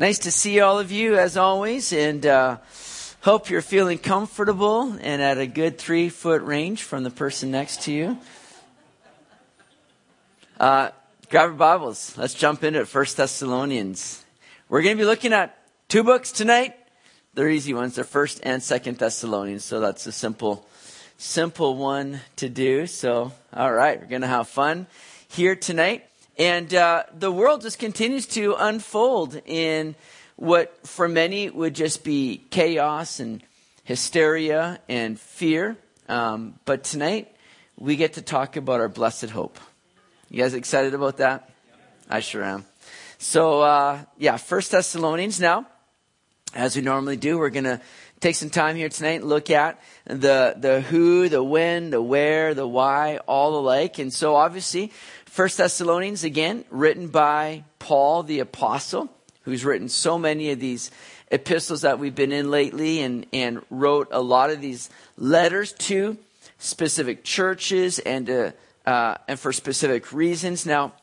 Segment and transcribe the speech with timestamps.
[0.00, 2.56] Nice to see all of you as always, and uh,
[3.20, 7.82] hope you're feeling comfortable and at a good three foot range from the person next
[7.82, 8.16] to you.
[10.58, 10.88] Uh,
[11.28, 12.16] grab your Bibles.
[12.16, 12.86] Let's jump into.
[12.86, 14.24] First Thessalonians.
[14.70, 16.74] We're going to be looking at two books tonight.
[17.34, 17.96] They're easy ones.
[17.96, 19.66] They're First and Second Thessalonians.
[19.66, 20.66] So that's a simple,
[21.18, 22.86] simple one to do.
[22.86, 24.86] So, all right, we're going to have fun
[25.28, 26.09] here tonight.
[26.40, 29.94] And uh, the world just continues to unfold in
[30.36, 33.42] what for many would just be chaos and
[33.84, 35.76] hysteria and fear.
[36.08, 37.36] Um, but tonight,
[37.76, 39.58] we get to talk about our blessed hope.
[40.30, 41.50] You guys excited about that?
[42.08, 42.64] I sure am.
[43.18, 45.66] So, uh, yeah, First Thessalonians now.
[46.54, 47.82] As we normally do, we're going to
[48.20, 52.54] take some time here tonight and look at the, the who, the when, the where,
[52.54, 53.98] the why, all alike.
[53.98, 54.92] And so obviously,
[55.30, 59.08] First Thessalonians, again, written by Paul the Apostle,
[59.42, 60.90] who's written so many of these
[61.30, 66.18] epistles that we've been in lately and, and wrote a lot of these letters to
[66.58, 68.50] specific churches and, uh,
[68.84, 70.66] uh, and for specific reasons.
[70.66, 70.94] Now,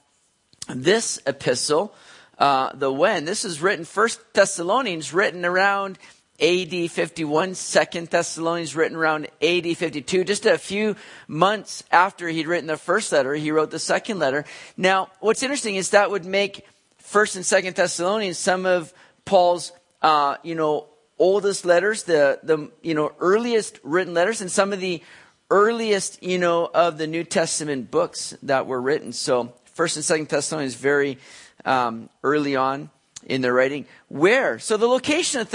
[0.67, 1.95] this epistle,
[2.37, 5.97] uh, the when, this is written, First Thessalonians, written around
[6.39, 10.23] AD 51, Second Thessalonians written around AD 52.
[10.23, 10.95] Just a few
[11.27, 14.45] months after he'd written the first letter, he wrote the second letter.
[14.75, 16.65] Now, what's interesting is that would make
[16.99, 18.93] First and Second Thessalonians some of
[19.25, 19.71] Paul's,
[20.03, 24.79] uh, you know, oldest letters, the the you know earliest written letters, and some of
[24.79, 25.01] the
[25.49, 29.11] earliest you know of the New Testament books that were written.
[29.11, 31.17] So, First and Second Thessalonians very
[31.65, 32.91] um, early on
[33.27, 33.85] in their writing.
[34.07, 34.57] Where?
[34.57, 35.53] So the location of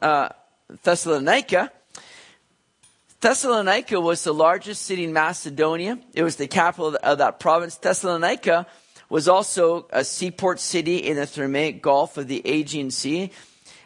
[0.00, 0.28] uh,
[0.82, 1.70] Thessalonica.
[3.20, 5.98] Thessalonica was the largest city in Macedonia.
[6.14, 7.76] It was the capital of, of that province.
[7.76, 8.66] Thessalonica
[9.10, 13.30] was also a seaport city in the Thermaic Gulf of the Aegean Sea.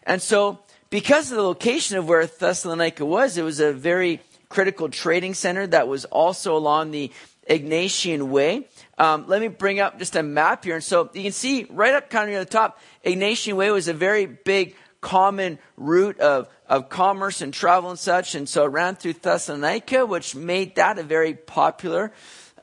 [0.04, 4.88] And so, because of the location of where Thessalonica was, it was a very critical
[4.88, 7.10] trading center that was also along the
[7.48, 8.68] Egnatian Way.
[8.98, 10.74] Um, let me bring up just a map here.
[10.74, 13.88] And so you can see right up kind of near the top, Egnatian Way was
[13.88, 18.34] a very big common route of, of commerce and travel and such.
[18.34, 22.12] And so it ran through Thessalonica, which made that a very popular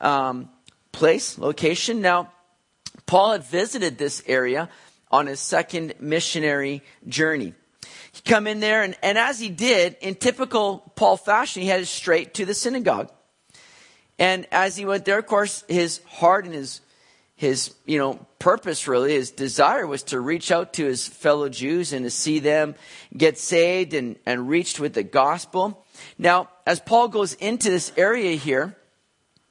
[0.00, 0.48] um,
[0.90, 2.00] place, location.
[2.00, 2.32] Now,
[3.06, 4.68] Paul had visited this area
[5.10, 7.54] on his second missionary journey.
[8.12, 11.88] He come in there, and, and as he did, in typical Paul fashion, he headed
[11.88, 13.10] straight to the synagogue.
[14.18, 16.80] And as he went there, of course, his heart and his
[17.42, 21.92] his you know purpose really his desire was to reach out to his fellow jews
[21.92, 22.76] and to see them
[23.16, 25.84] get saved and, and reached with the gospel.
[26.18, 28.76] Now as paul goes into this area here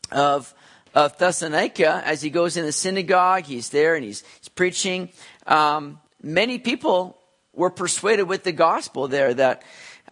[0.09, 0.53] of,
[0.95, 5.09] of thessalonica as he goes in the synagogue he's there and he's, he's preaching
[5.45, 7.17] um, many people
[7.53, 9.63] were persuaded with the gospel there that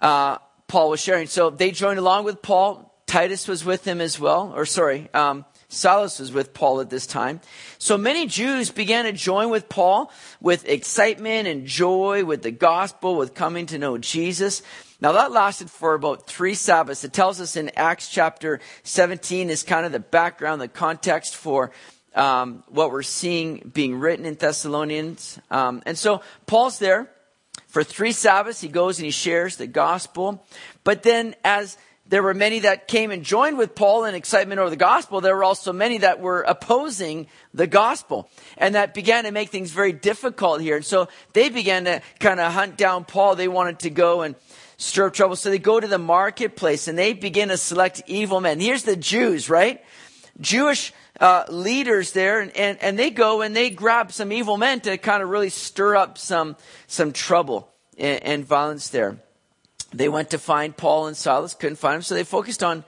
[0.01, 0.37] uh,
[0.67, 1.27] paul was sharing.
[1.27, 5.44] So they joined along with paul Titus was with him as well, or sorry, um,
[5.68, 7.42] Silas was with Paul at this time.
[7.80, 13.16] So many Jews began to join with Paul with excitement and joy with the gospel,
[13.16, 14.62] with coming to know Jesus.
[15.02, 17.03] Now that lasted for about three Sabbaths.
[17.03, 21.72] It tells us in Acts chapter 17 is kind of the background, the context for
[22.14, 25.40] um, what we're seeing being written in Thessalonians.
[25.50, 27.09] Um, and so Paul's there
[27.70, 28.62] for three Sabbaths.
[28.62, 30.46] He goes and he shares the gospel.
[30.84, 31.76] But then as
[32.09, 35.22] there were many that came and joined with Paul in excitement over the gospel.
[35.22, 38.30] There were also many that were opposing the gospel.
[38.58, 40.78] And that began to make things very difficult here.
[40.78, 43.36] And so they began to kind of hunt down Paul.
[43.36, 44.36] They wanted to go and
[44.78, 45.36] stir up trouble.
[45.36, 48.59] So they go to the marketplace and they begin to select evil men.
[48.59, 49.84] Here's the Jews, right?
[50.41, 54.80] Jewish uh, leaders there, and, and, and they go and they grab some evil men
[54.81, 56.56] to kind of really stir up some,
[56.88, 59.20] some trouble and, and violence there.
[59.94, 62.83] They went to find Paul and Silas, couldn't find them, so they focused on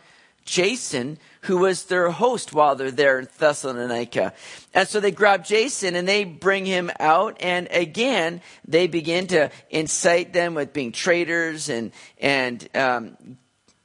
[0.45, 4.33] Jason, who was their host while they're there in Thessalonica.
[4.73, 7.37] And so they grab Jason and they bring him out.
[7.41, 13.37] And again, they begin to incite them with being traitors and, and, um,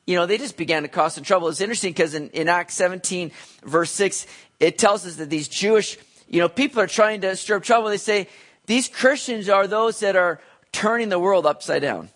[0.07, 1.49] you know, they just began to cause some trouble.
[1.49, 3.33] It's interesting because in, in Acts 17
[3.65, 4.27] verse 6,
[4.61, 5.99] it tells us that these Jewish,
[6.29, 7.91] you know, people are trying to stir up trouble.
[7.91, 8.29] They say,
[8.67, 10.41] these Christians are those that are
[10.73, 12.11] turning the world upside down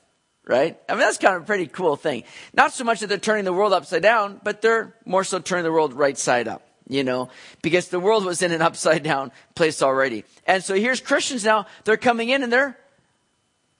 [0.51, 0.77] right?
[0.89, 2.25] I mean, that's kind of a pretty cool thing.
[2.53, 5.63] Not so much that they're turning the world upside down, but they're more so turning
[5.63, 7.29] the world right side up, you know,
[7.63, 10.25] because the world was in an upside down place already.
[10.49, 12.77] And so here's Christians now, they're coming in and they're,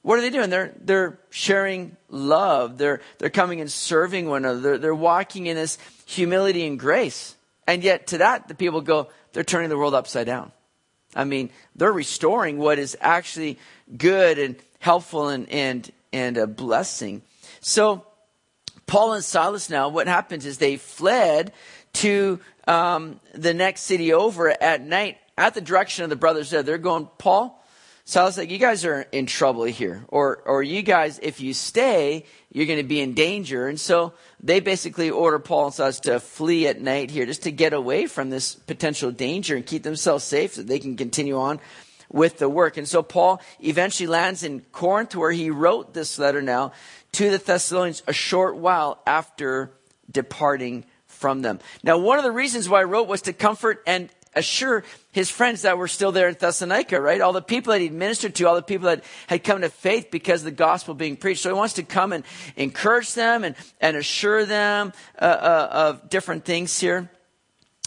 [0.03, 0.49] what are they doing?
[0.49, 2.79] They're, they're sharing love.
[2.79, 4.61] They're, they're coming and serving one another.
[4.61, 5.77] They're, they're walking in this
[6.07, 7.35] humility and grace.
[7.67, 10.53] And yet to that, the people go, they're turning the world upside down.
[11.17, 13.59] I mean, they're restoring what is actually
[13.97, 17.23] good and helpful and, and, and a blessing.
[17.61, 18.05] So,
[18.87, 21.53] Paul and Silas now, what happens is they fled
[21.95, 26.63] to um, the next city over at night at the direction of the brothers there.
[26.63, 27.65] They're going, Paul,
[28.05, 30.05] Silas, like, you guys are in trouble here.
[30.09, 33.69] Or, or you guys, if you stay, you're going to be in danger.
[33.69, 37.53] And so they basically order Paul and Silas to flee at night here just to
[37.53, 41.61] get away from this potential danger and keep themselves safe so they can continue on
[42.11, 42.77] with the work.
[42.77, 46.73] And so Paul eventually lands in Corinth where he wrote this letter now
[47.13, 49.73] to the Thessalonians a short while after
[50.11, 51.61] departing from them.
[51.83, 55.63] Now, one of the reasons why I wrote was to comfort and assure his friends
[55.63, 57.21] that were still there in Thessalonica, right?
[57.21, 60.11] All the people that he'd ministered to, all the people that had come to faith
[60.11, 61.43] because of the gospel being preached.
[61.43, 62.25] So he wants to come and
[62.57, 67.11] encourage them and, and assure them uh, uh, of different things here.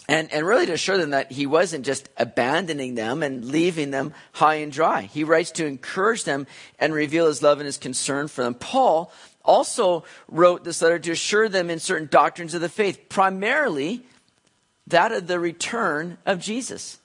[0.09, 4.13] And, and really to assure them that he wasn't just abandoning them and leaving them
[4.33, 5.03] high and dry.
[5.03, 6.45] He writes to encourage them
[6.77, 8.53] and reveal his love and his concern for them.
[8.53, 9.13] Paul
[9.45, 14.03] also wrote this letter to assure them in certain doctrines of the faith, primarily
[14.87, 16.99] that of the return of Jesus.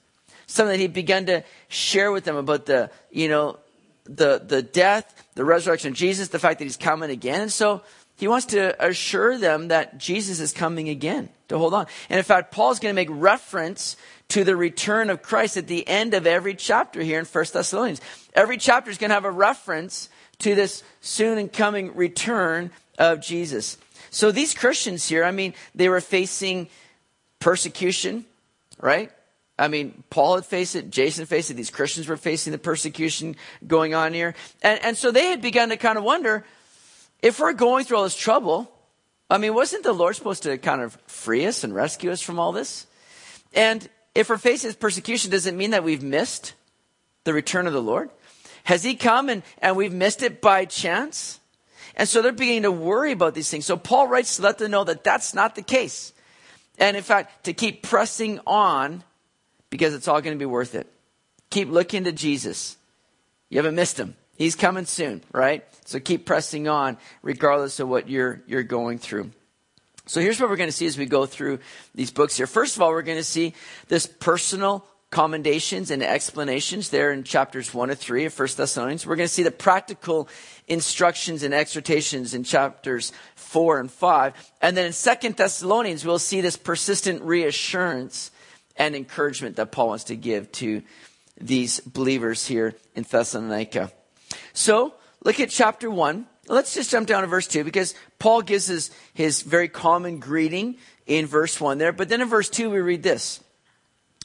[0.45, 3.59] Something that he began to share with them about the, you know,
[4.03, 7.41] the, the death, the resurrection of Jesus, the fact that he's coming again.
[7.41, 7.81] And so
[8.19, 11.87] he wants to assure them that Jesus is coming again, to hold on.
[12.09, 13.95] And in fact, Paul's going to make reference
[14.27, 18.01] to the return of Christ at the end of every chapter here in 1 Thessalonians.
[18.33, 23.21] Every chapter is going to have a reference to this soon and coming return of
[23.21, 23.77] Jesus.
[24.11, 26.67] So these Christians here, I mean, they were facing
[27.39, 28.25] persecution,
[28.81, 29.13] right?
[29.57, 33.37] I mean, Paul had faced it, Jason faced it, these Christians were facing the persecution
[33.65, 34.35] going on here.
[34.61, 36.43] And, and so they had begun to kind of wonder,
[37.21, 38.71] if we're going through all this trouble,
[39.29, 42.39] I mean, wasn't the Lord supposed to kind of free us and rescue us from
[42.39, 42.87] all this?
[43.53, 46.53] And if we're facing persecution, does it mean that we've missed
[47.25, 48.09] the return of the Lord?
[48.63, 51.39] Has He come and, and we've missed it by chance?
[51.95, 53.65] And so they're beginning to worry about these things.
[53.65, 56.13] So Paul writes to let them know that that's not the case.
[56.77, 59.03] And in fact, to keep pressing on
[59.69, 60.87] because it's all going to be worth it.
[61.49, 62.77] Keep looking to Jesus.
[63.49, 64.15] You haven't missed him.
[64.37, 65.65] He's coming soon, right?
[65.89, 69.31] So keep pressing on regardless of what you're, you're going through.
[70.05, 71.59] So here's what we're going to see as we go through
[71.95, 72.45] these books here.
[72.45, 73.55] First of all, we're going to see
[73.87, 79.07] this personal commendations and explanations there in chapters 1 to 3 of 1 Thessalonians.
[79.07, 80.29] We're going to see the practical
[80.67, 84.53] instructions and exhortations in chapters 4 and 5.
[84.61, 88.29] And then in 2 Thessalonians, we'll see this persistent reassurance
[88.75, 90.83] and encouragement that Paul wants to give to
[91.41, 93.91] these believers here in Thessalonica.
[94.53, 94.93] So
[95.23, 96.25] look at chapter 1.
[96.47, 100.77] Let's just jump down to verse 2 because Paul gives his, his very common greeting
[101.05, 101.91] in verse 1 there.
[101.91, 103.41] But then in verse 2, we read this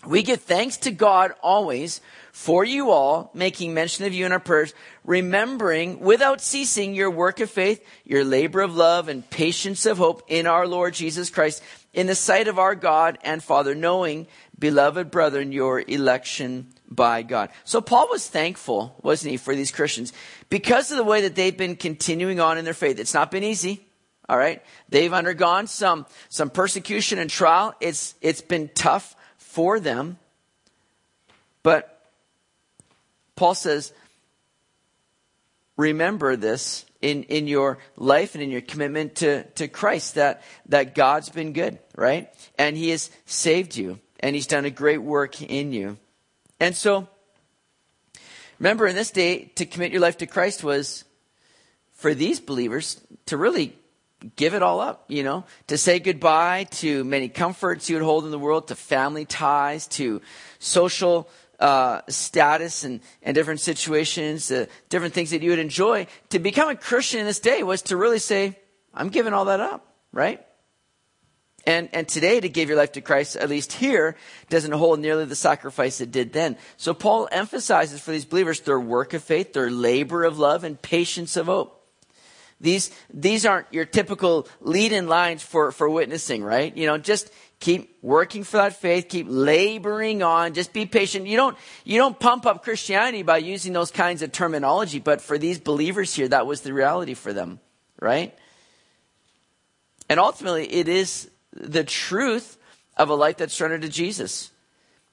[0.06, 2.00] We give thanks to God always
[2.34, 4.74] for you all, making mention of you in our prayers,
[5.04, 10.24] remembering without ceasing your work of faith, your labor of love, and patience of hope
[10.26, 11.62] in our Lord Jesus Christ,
[11.92, 14.26] in the sight of our God and Father, knowing,
[14.58, 17.50] beloved brethren, your election by God.
[17.64, 20.12] So Paul was thankful, wasn't he, for these Christians
[20.48, 22.98] because of the way that they've been continuing on in their faith.
[22.98, 23.86] It's not been easy.
[24.28, 24.62] All right.
[24.88, 27.74] They've undergone some, some persecution and trial.
[27.80, 30.18] It's, it's been tough for them.
[31.62, 32.00] But
[33.36, 33.92] Paul says,
[35.76, 40.94] remember this in, in your life and in your commitment to, to Christ that, that
[40.94, 42.28] God's been good, right?
[42.58, 45.98] And he has saved you and he's done a great work in you.
[46.60, 47.08] And so,
[48.58, 51.04] remember in this day, to commit your life to Christ was
[51.92, 53.76] for these believers to really
[54.36, 58.24] give it all up, you know, to say goodbye to many comforts you would hold
[58.24, 60.20] in the world, to family ties, to
[60.58, 61.28] social
[61.60, 66.06] uh, status and, and different situations, uh, different things that you would enjoy.
[66.30, 68.58] To become a Christian in this day was to really say,
[68.92, 70.44] I'm giving all that up, right?
[71.66, 74.16] And, and today to give your life to Christ, at least here,
[74.50, 76.58] doesn't hold nearly the sacrifice it did then.
[76.76, 80.80] So Paul emphasizes for these believers their work of faith, their labor of love, and
[80.80, 81.80] patience of hope.
[82.60, 86.74] These, these aren't your typical lead-in lines for, for witnessing, right?
[86.76, 87.30] You know, just
[87.60, 91.26] keep working for that faith, keep laboring on, just be patient.
[91.26, 95.38] You don't, you don't pump up Christianity by using those kinds of terminology, but for
[95.38, 97.58] these believers here, that was the reality for them,
[98.00, 98.36] right?
[100.08, 102.58] And ultimately, it is the truth
[102.96, 104.50] of a life that's surrendered to Jesus.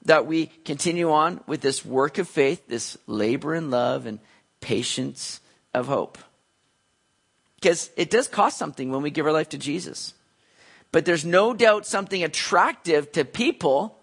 [0.05, 4.19] That we continue on with this work of faith, this labor in love and
[4.60, 5.39] patience
[5.74, 6.17] of hope.
[7.55, 10.15] Because it does cost something when we give our life to Jesus.
[10.91, 14.00] But there's no doubt something attractive to people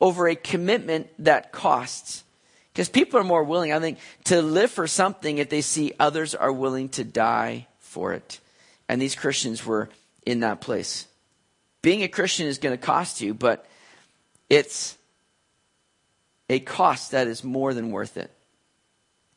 [0.00, 2.24] over a commitment that costs.
[2.72, 6.34] Because people are more willing, I think, to live for something if they see others
[6.34, 8.40] are willing to die for it.
[8.88, 9.90] And these Christians were
[10.24, 11.06] in that place.
[11.82, 13.66] Being a Christian is going to cost you, but
[14.48, 14.96] it's
[16.48, 18.30] a cost that is more than worth it.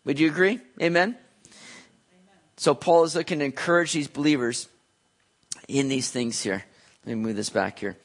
[0.05, 0.59] Would you agree?
[0.79, 1.09] Amen?
[1.09, 1.17] Amen?
[2.57, 4.69] So Paul is looking to encourage these believers
[5.67, 6.63] in these things here.
[7.05, 7.97] Let me move this back here.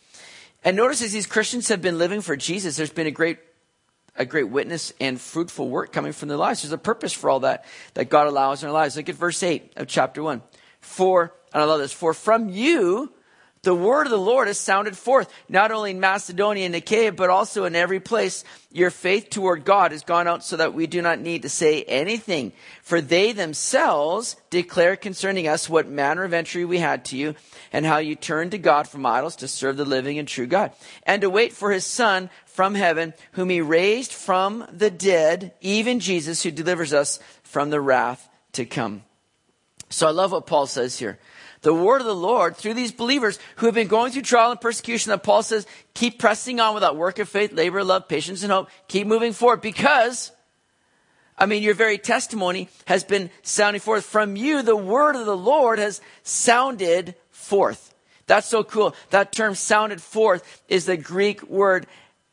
[0.64, 3.38] And notice as these Christians have been living for Jesus, there's been a great
[4.16, 6.62] a great witness and fruitful work coming from their lives.
[6.62, 8.96] There's a purpose for all that that God allows in our lives.
[8.96, 10.42] Look at verse 8 of chapter 1.
[10.80, 13.12] For, and I love this, for from you
[13.62, 17.28] the word of the Lord has sounded forth, not only in Macedonia and Achaia, but
[17.28, 18.42] also in every place.
[18.72, 21.82] Your faith toward God has gone out so that we do not need to say
[21.82, 22.52] anything.
[22.80, 27.34] For they themselves declare concerning us what manner of entry we had to you,
[27.70, 30.72] and how you turned to God from idols to serve the living and true God,
[31.02, 36.00] and to wait for his Son from heaven, whom he raised from the dead, even
[36.00, 39.02] Jesus, who delivers us from the wrath to come.
[39.90, 41.18] So I love what Paul says here
[41.62, 44.60] the word of the Lord through these believers who have been going through trial and
[44.60, 48.52] persecution that Paul says, keep pressing on without work of faith, labor, love, patience, and
[48.52, 48.70] hope.
[48.88, 50.32] Keep moving forward because,
[51.36, 54.04] I mean, your very testimony has been sounding forth.
[54.04, 57.94] From you, the word of the Lord has sounded forth.
[58.26, 58.94] That's so cool.
[59.10, 61.86] That term sounded forth is the Greek word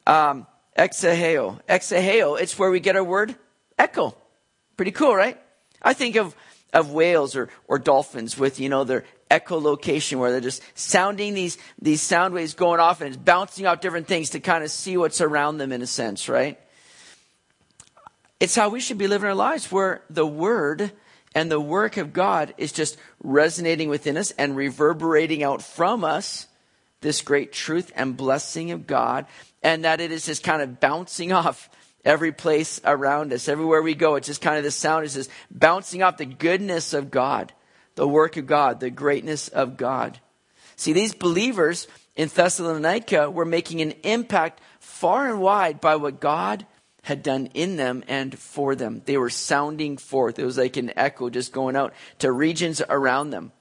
[0.06, 1.60] um, exaheo.
[1.68, 3.36] Exaheo, it's where we get our word
[3.78, 4.16] echo.
[4.78, 5.38] Pretty cool, right?
[5.82, 6.36] I think of
[6.74, 11.58] of whales or, or dolphins with, you know, their echolocation where they're just sounding these,
[11.82, 14.98] these sound waves going off and it's bouncing off different things to kind of see
[14.98, 16.60] what's around them in a sense, right?
[18.40, 20.92] It's how we should be living our lives where the word
[21.34, 26.48] and the work of God is just resonating within us and reverberating out from us
[27.02, 29.26] this great truth and blessing of God
[29.64, 31.70] and that it is just kind of bouncing off
[32.06, 33.48] every place around us.
[33.48, 36.94] Everywhere we go, it's just kind of the sound is just bouncing off the goodness
[36.94, 37.54] of God,
[37.98, 40.20] the work of God, the greatness of God.
[40.78, 46.66] See, these believers in Thessalonica were making an impact far and wide by what God
[47.02, 49.02] had done in them and for them.
[49.06, 50.38] They were sounding forth.
[50.38, 53.52] It was like an echo just going out to regions around them.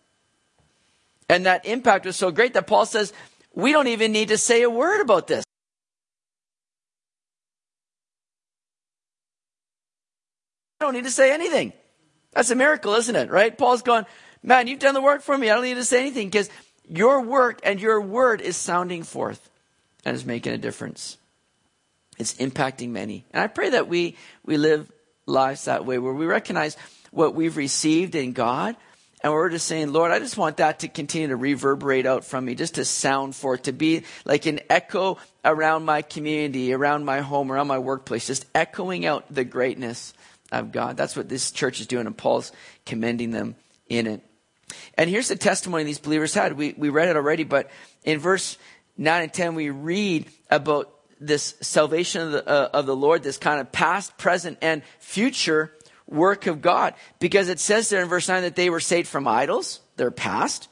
[1.28, 3.12] And that impact was so great that Paul says,
[3.54, 5.44] we don't even need to say a word about this.
[10.78, 11.72] I don't need to say anything.
[12.32, 13.30] That's a miracle, isn't it?
[13.30, 13.56] Right?
[13.56, 14.04] Paul's going,
[14.42, 15.50] man, you've done the work for me.
[15.50, 16.50] I don't need to say anything because
[16.88, 19.50] your work and your word is sounding forth
[20.04, 21.18] and is making a difference.
[22.18, 23.24] It's impacting many.
[23.32, 24.90] And I pray that we, we live
[25.26, 26.76] lives that way where we recognize
[27.10, 28.76] what we've received in God
[29.22, 32.44] and we're just saying, Lord, I just want that to continue to reverberate out from
[32.44, 37.22] me, just to sound forth, to be like an echo around my community, around my
[37.22, 40.12] home, around my workplace, just echoing out the greatness
[40.52, 40.96] of God.
[40.96, 42.52] That's what this church is doing, and Paul's
[42.84, 43.56] commending them
[43.88, 44.22] in it.
[44.94, 46.56] And here's the testimony these believers had.
[46.56, 47.70] We, we read it already, but
[48.04, 48.58] in verse
[48.96, 53.38] 9 and 10, we read about this salvation of the, uh, of the Lord, this
[53.38, 55.72] kind of past, present, and future
[56.06, 56.94] work of God.
[57.18, 60.68] Because it says there in verse 9 that they were saved from idols, their past,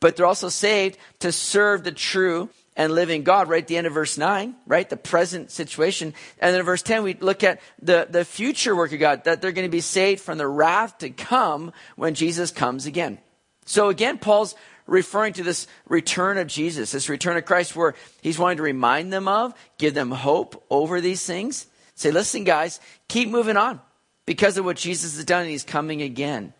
[0.00, 3.86] but they're also saved to serve the true and living God, right at the end
[3.86, 4.88] of verse 9, right?
[4.88, 6.12] The present situation.
[6.38, 9.40] And then in verse 10, we look at the, the future work of God, that
[9.40, 13.18] they're going to be saved from the wrath to come when Jesus comes again.
[13.64, 14.54] So again, Paul's
[14.86, 19.10] referring to this return of Jesus, this return of Christ, where he's wanting to remind
[19.12, 21.66] them of, give them hope over these things.
[21.94, 22.78] Say, listen, guys,
[23.08, 23.80] keep moving on
[24.26, 26.52] because of what Jesus has done and he's coming again.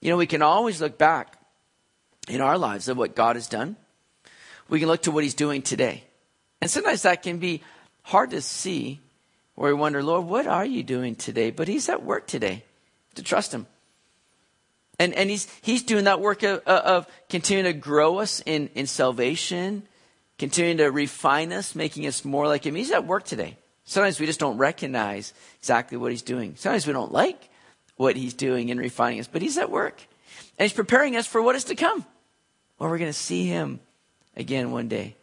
[0.00, 1.36] You know, we can always look back
[2.28, 3.76] in our lives of what God has done
[4.68, 6.04] we can look to what he's doing today.
[6.60, 7.62] And sometimes that can be
[8.02, 9.00] hard to see
[9.54, 11.50] where we wonder, Lord, what are you doing today?
[11.50, 12.64] But he's at work today
[13.14, 13.66] to trust him.
[14.98, 18.86] And, and he's, he's doing that work of, of continuing to grow us in, in
[18.86, 19.82] salvation,
[20.38, 22.74] continuing to refine us, making us more like him.
[22.74, 23.56] He's at work today.
[23.84, 26.54] Sometimes we just don't recognize exactly what he's doing.
[26.56, 27.50] Sometimes we don't like
[27.96, 30.00] what he's doing in refining us, but he's at work.
[30.58, 32.04] And he's preparing us for what is to come.
[32.78, 33.80] Where we're going to see him
[34.36, 35.16] again one day.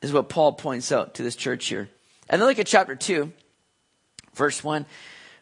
[0.00, 1.88] This is what Paul points out to this church here.
[2.28, 3.32] And then look at chapter 2,
[4.34, 4.86] verse 1.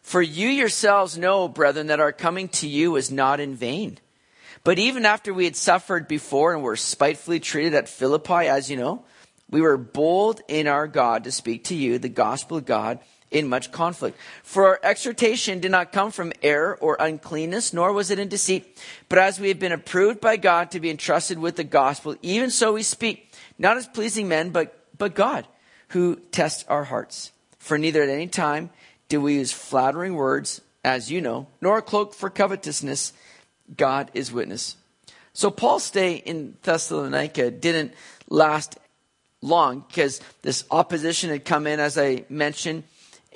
[0.01, 3.99] For you yourselves know, brethren, that our coming to you was not in vain.
[4.63, 8.77] But even after we had suffered before and were spitefully treated at Philippi, as you
[8.77, 9.03] know,
[9.49, 12.99] we were bold in our God to speak to you the gospel of God
[13.31, 14.17] in much conflict.
[14.43, 18.79] For our exhortation did not come from error or uncleanness, nor was it in deceit.
[19.09, 22.49] But as we have been approved by God to be entrusted with the gospel, even
[22.49, 25.45] so we speak, not as pleasing men, but, but God,
[25.89, 27.31] who tests our hearts.
[27.59, 28.69] For neither at any time
[29.09, 33.13] do we use flattering words, as you know, nor a cloak for covetousness.
[33.75, 34.77] God is witness.
[35.33, 37.93] So Paul's stay in Thessalonica didn't
[38.29, 38.77] last
[39.41, 42.83] long because this opposition had come in, as I mentioned,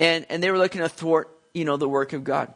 [0.02, 2.52] and, and they were looking to thwart, you know, the work of God.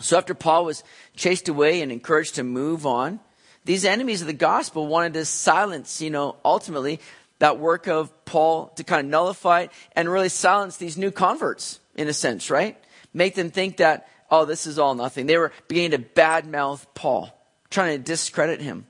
[0.00, 0.82] So after Paul was
[1.14, 3.20] chased away and encouraged to move on,
[3.64, 6.98] these enemies of the gospel wanted to silence, you know, ultimately
[7.38, 11.78] that work of Paul to kind of nullify it and really silence these new converts
[11.94, 12.76] in a sense, right?
[13.14, 15.26] Make them think that, oh, this is all nothing.
[15.26, 17.30] They were beginning to badmouth Paul,
[17.70, 18.84] trying to discredit him,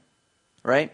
[0.62, 0.90] right?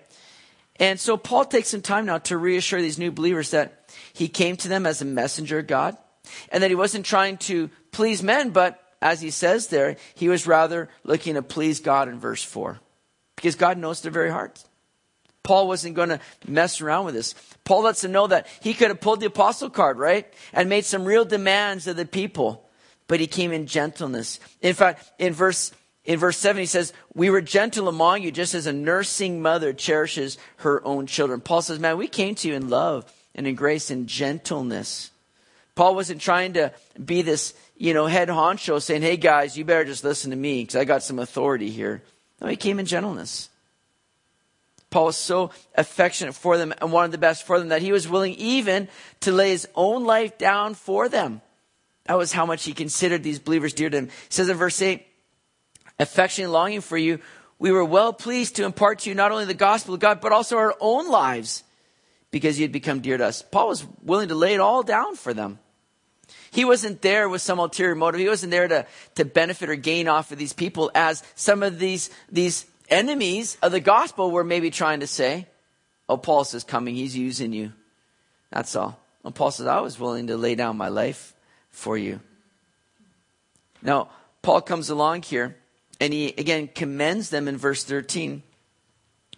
[0.81, 4.57] And so Paul takes some time now to reassure these new believers that he came
[4.57, 5.97] to them as a messenger of God
[6.51, 10.47] and that he wasn't trying to please men, but as he says there, he was
[10.47, 12.79] rather looking to please God in verse 4
[13.37, 14.65] because God knows their very hearts.
[15.43, 17.35] Paul wasn't going to mess around with this.
[17.65, 20.27] Paul lets them know that he could have pulled the apostle card, right?
[20.55, 22.67] And made some real demands of the people,
[23.09, 24.41] but he came in gentleness.
[24.63, 25.73] In fact, in verse
[26.05, 29.73] in verse 7, he says, We were gentle among you, just as a nursing mother
[29.73, 31.41] cherishes her own children.
[31.41, 35.11] Paul says, Man, we came to you in love and in grace and gentleness.
[35.75, 39.85] Paul wasn't trying to be this, you know, head honcho saying, Hey guys, you better
[39.85, 42.03] just listen to me because I got some authority here.
[42.41, 43.49] No, he came in gentleness.
[44.91, 48.09] Paul was so affectionate for them and wanted the best for them that he was
[48.09, 48.89] willing even
[49.21, 51.41] to lay his own life down for them.
[52.05, 54.07] That was how much he considered these believers dear to him.
[54.07, 55.05] He says in verse 8,
[55.99, 57.19] affectionate longing for you,
[57.59, 60.31] we were well pleased to impart to you not only the gospel of God, but
[60.31, 61.65] also our own lives
[62.31, 63.43] because you had become dear to us.
[63.43, 65.59] Paul was willing to lay it all down for them.
[66.55, 68.21] He wasn't there with some ulterior motive.
[68.21, 71.81] He wasn't there to, to benefit or gain off of these people as some of
[71.81, 75.49] these, these enemies of the gospel were maybe trying to say,
[76.09, 77.73] oh, Paul says coming, he's using you.
[78.53, 79.01] That's all.
[79.25, 81.35] And Paul says, I was willing to lay down my life
[81.73, 82.21] for you.
[83.83, 85.57] Now, Paul comes along here
[85.99, 88.45] and he again commends them in verse 13,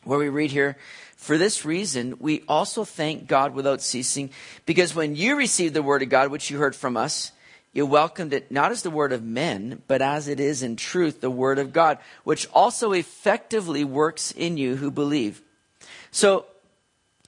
[0.05, 0.77] where we read here,
[1.17, 4.31] For this reason, we also thank God without ceasing,
[4.65, 7.33] because when you received the word of God, which you heard from us,
[7.73, 11.21] you welcomed it not as the word of men, but as it is in truth
[11.21, 15.43] the word of God, which also effectively works in you who believe.
[16.11, 16.47] So,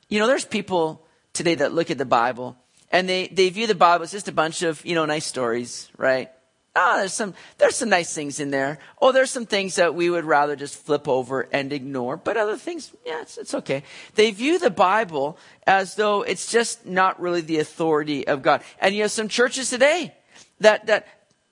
[0.09, 2.57] you know, there's people today that look at the Bible
[2.91, 5.91] and they, they view the Bible as just a bunch of, you know, nice stories,
[5.99, 6.31] right?
[6.81, 8.79] Ah, there's some, there's some nice things in there.
[9.03, 12.57] Oh, there's some things that we would rather just flip over and ignore, but other
[12.57, 13.83] things, yeah, it's, it's okay.
[14.15, 18.63] They view the Bible as though it's just not really the authority of God.
[18.79, 20.15] And you have some churches today
[20.61, 21.09] that, that,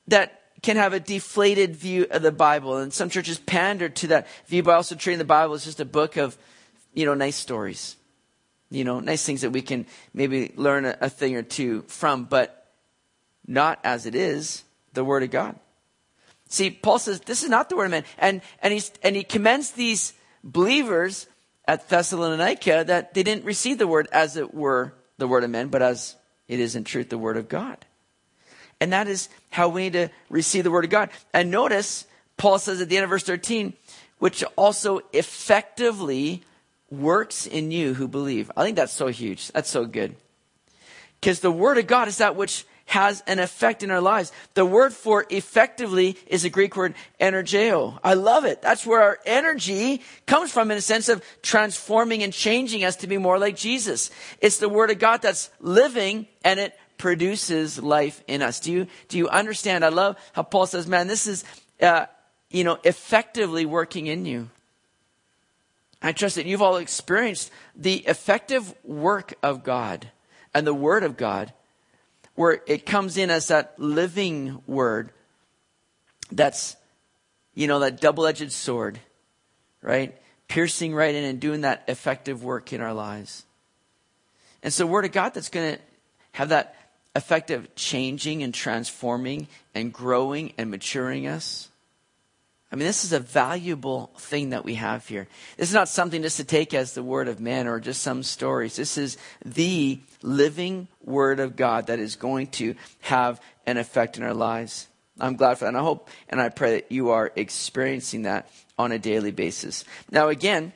[0.07, 2.77] that can have a deflated view of the Bible.
[2.77, 5.85] And some churches pander to that view by also treating the Bible as just a
[5.85, 6.39] book of,
[6.95, 7.97] you know, nice stories.
[8.71, 12.27] You know, nice things that we can maybe learn a, a thing or two from,
[12.27, 12.69] but
[13.45, 14.62] not as it is
[14.97, 15.57] the Word of God.
[16.49, 18.05] See, Paul says this is not the Word of man.
[18.19, 21.29] And, and, he's, and he commends these believers
[21.69, 25.69] at Thessalonica that they didn't receive the Word as it were the Word of men,
[25.69, 26.17] but as
[26.49, 27.85] it is in truth the Word of God.
[28.81, 31.11] And that is how we need to receive the word of God.
[31.33, 32.07] And notice,
[32.37, 33.73] Paul says at the end of verse 13,
[34.19, 36.43] which also effectively
[36.91, 38.51] works in you who believe.
[38.57, 39.49] I think that's so huge.
[39.53, 40.15] That's so good.
[41.21, 44.33] Because the word of God is that which has an effect in our lives.
[44.55, 47.99] The word for effectively is a Greek word energeo.
[48.03, 48.63] I love it.
[48.63, 53.07] That's where our energy comes from in a sense of transforming and changing us to
[53.07, 54.11] be more like Jesus.
[54.41, 58.61] It's the word of God that's living and it produces life in us.
[58.61, 59.85] Do you, do you understand?
[59.85, 61.45] I love how Paul says, man, this is,
[61.83, 62.07] uh,
[62.51, 64.49] you know, effectively working in you.
[66.01, 70.11] I trust that you've all experienced the effective work of God
[70.55, 71.53] and the Word of God,
[72.37, 75.11] where it comes in as that living Word
[76.31, 76.77] that's,
[77.55, 79.01] you know, that double edged sword,
[79.83, 80.14] right?
[80.49, 83.44] Piercing right in and doing that effective work in our lives.
[84.62, 85.83] And so, Word of God that's going to
[86.33, 86.77] have that
[87.14, 91.68] effective changing and transforming and growing and maturing us.
[92.77, 95.29] I mean, this is a valuable thing that we have here.
[95.57, 98.23] This is not something just to take as the word of men or just some
[98.23, 98.77] stories.
[98.77, 104.25] This is the living word of God that is going to have an effect in
[104.25, 104.89] our lives.
[105.19, 105.69] I'm glad for that.
[105.69, 109.87] And I hope and I pray that you are experiencing that on a daily basis.
[110.11, 110.75] Now, again,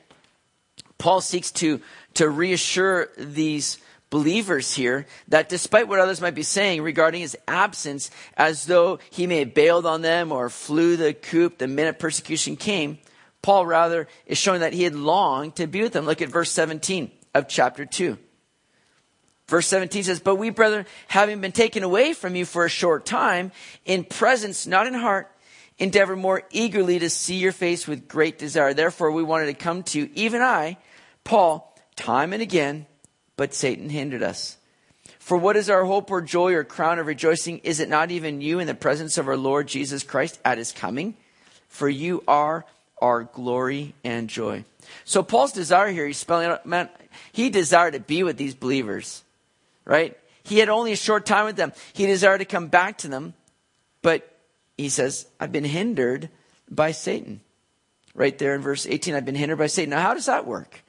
[0.97, 1.81] Paul seeks to,
[2.15, 3.77] to reassure these
[4.11, 9.25] believers here that despite what others might be saying regarding his absence, as though he
[9.25, 12.99] may have bailed on them or flew the coop the minute persecution came,
[13.41, 16.05] Paul rather is showing that he had longed to be with them.
[16.05, 18.17] Look at verse 17 of chapter 2.
[19.47, 23.05] Verse 17 says, But we, brethren, having been taken away from you for a short
[23.05, 23.51] time,
[23.85, 25.31] in presence, not in heart,
[25.77, 28.73] endeavor more eagerly to see your face with great desire.
[28.73, 30.77] Therefore, we wanted to come to you, even I,
[31.23, 32.85] Paul, time and again,
[33.37, 34.57] but Satan hindered us.
[35.19, 37.59] For what is our hope or joy or crown of rejoicing?
[37.59, 40.71] Is it not even you in the presence of our Lord Jesus Christ at his
[40.71, 41.15] coming?
[41.67, 42.65] For you are
[43.01, 44.63] our glory and joy.
[45.05, 46.89] So Paul's desire here, he's spelling out, man,
[47.31, 49.23] he desired to be with these believers
[49.85, 50.17] right?
[50.43, 51.73] He had only a short time with them.
[51.93, 53.33] He desired to come back to them,
[54.01, 54.27] but
[54.77, 56.29] he says, I've been hindered
[56.69, 57.41] by Satan.
[58.13, 59.91] Right there in verse 18, I've been hindered by Satan.
[59.91, 60.83] Now, how does that work?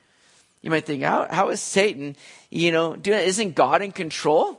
[0.63, 2.17] You might think, how, how is Satan,
[2.49, 4.59] you know, doing Isn't God in control?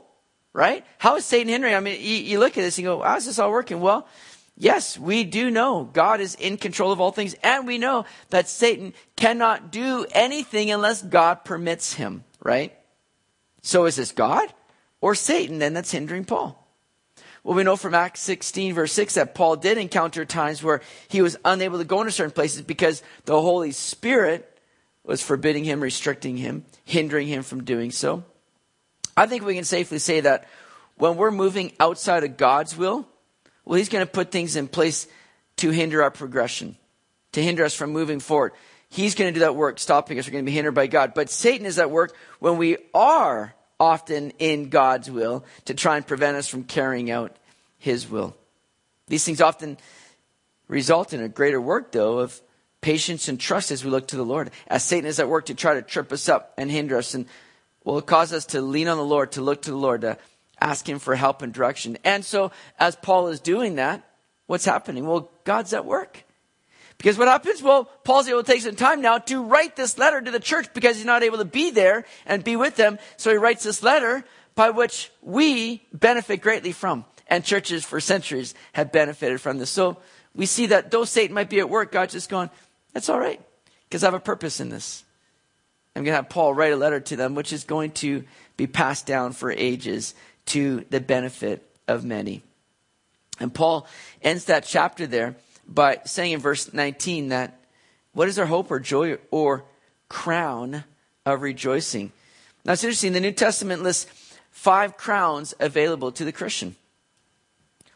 [0.52, 0.84] Right?
[0.98, 1.74] How is Satan hindering?
[1.74, 3.80] I mean, you, you look at this and go, how is this all working?
[3.80, 4.06] Well,
[4.56, 8.48] yes, we do know God is in control of all things, and we know that
[8.48, 12.72] Satan cannot do anything unless God permits him, right?
[13.62, 14.52] So is this God
[15.00, 16.60] or Satan then that's hindering Paul?
[17.42, 21.20] Well, we know from Acts 16, verse 6, that Paul did encounter times where he
[21.20, 24.53] was unable to go into certain places because the Holy Spirit
[25.04, 28.24] was forbidding him, restricting him, hindering him from doing so.
[29.16, 30.48] I think we can safely say that
[30.96, 33.06] when we're moving outside of God's will,
[33.64, 35.06] well, He's going to put things in place
[35.56, 36.76] to hinder our progression,
[37.32, 38.52] to hinder us from moving forward.
[38.88, 40.26] He's going to do that work, stopping us.
[40.26, 41.14] We're going to be hindered by God.
[41.14, 46.06] But Satan is at work when we are often in God's will to try and
[46.06, 47.36] prevent us from carrying out
[47.78, 48.36] his will.
[49.08, 49.78] These things often
[50.68, 52.40] result in a greater work, though, of
[52.84, 54.50] patience and trust as we look to the Lord.
[54.68, 57.24] As Satan is at work to try to trip us up and hinder us, and
[57.82, 60.18] will cause us to lean on the Lord, to look to the Lord, to
[60.60, 61.96] ask him for help and direction.
[62.04, 64.06] And so, as Paul is doing that,
[64.48, 65.06] what's happening?
[65.06, 66.24] Well, God's at work.
[66.98, 67.62] Because what happens?
[67.62, 70.68] Well, Paul's able to take some time now to write this letter to the church
[70.74, 72.98] because he's not able to be there and be with them.
[73.16, 77.06] So he writes this letter by which we benefit greatly from.
[77.28, 79.70] And churches for centuries have benefited from this.
[79.70, 79.96] So
[80.34, 82.50] we see that though Satan might be at work, God's just going,
[82.94, 83.40] that's all right
[83.86, 85.04] because I have a purpose in this.
[85.94, 88.24] I'm going to have Paul write a letter to them, which is going to
[88.56, 90.14] be passed down for ages
[90.46, 92.42] to the benefit of many.
[93.38, 93.86] And Paul
[94.22, 95.36] ends that chapter there
[95.68, 97.60] by saying in verse 19 that
[98.12, 99.64] what is our hope or joy or
[100.08, 100.84] crown
[101.26, 102.12] of rejoicing?
[102.64, 104.06] Now it's interesting, the New Testament lists
[104.50, 106.76] five crowns available to the Christian.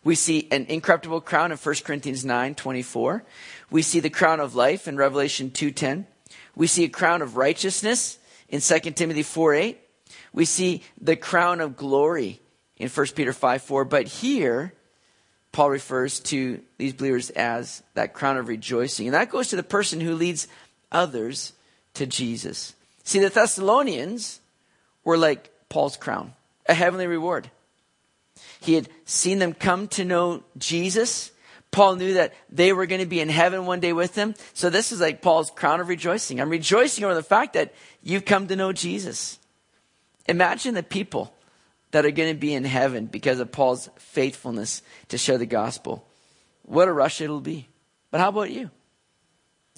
[0.05, 3.25] We see an incorruptible crown in 1 Corinthians 9 24.
[3.71, 6.07] We see the crown of life in Revelation 2.10.
[6.55, 9.79] We see a crown of righteousness in 2 Timothy 4 8.
[10.33, 12.41] We see the crown of glory
[12.77, 13.85] in 1 Peter 5 4.
[13.85, 14.73] But here,
[15.53, 19.07] Paul refers to these believers as that crown of rejoicing.
[19.07, 20.49] And that goes to the person who leads
[20.93, 21.53] others
[21.95, 22.75] to Jesus.
[23.05, 24.41] See, the Thessalonians
[25.05, 26.35] were like Paul's crown,
[26.67, 27.51] a heavenly reward.
[28.61, 31.31] He had seen them come to know Jesus.
[31.70, 34.35] Paul knew that they were going to be in heaven one day with him.
[34.55, 36.40] So this is like Paul's crown of rejoicing.
[36.40, 39.38] I'm rejoicing over the fact that you've come to know Jesus.
[40.27, 41.35] Imagine the people
[41.90, 46.07] that are going to be in heaven because of Paul's faithfulness to share the gospel.
[46.62, 47.66] What a rush it'll be.
[48.11, 48.70] But how about you?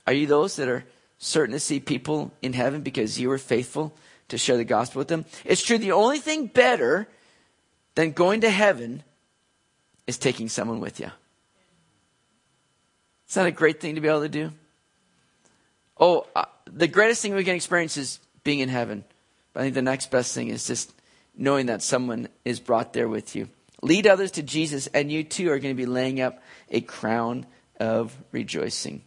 [0.07, 0.85] Are you those that are
[1.19, 3.93] certain to see people in heaven because you were faithful
[4.29, 5.25] to share the gospel with them?
[5.45, 7.09] It's true, the only thing better
[7.95, 9.03] than going to heaven
[10.07, 11.11] is taking someone with you.
[13.29, 14.51] Is that a great thing to be able to do?
[15.99, 19.05] Oh, uh, the greatest thing we can experience is being in heaven.
[19.53, 20.93] But I think the next best thing is just
[21.37, 23.49] knowing that someone is brought there with you.
[23.83, 27.47] Lead others to Jesus, and you too are going to be laying up a crown
[27.79, 29.03] of rejoicing.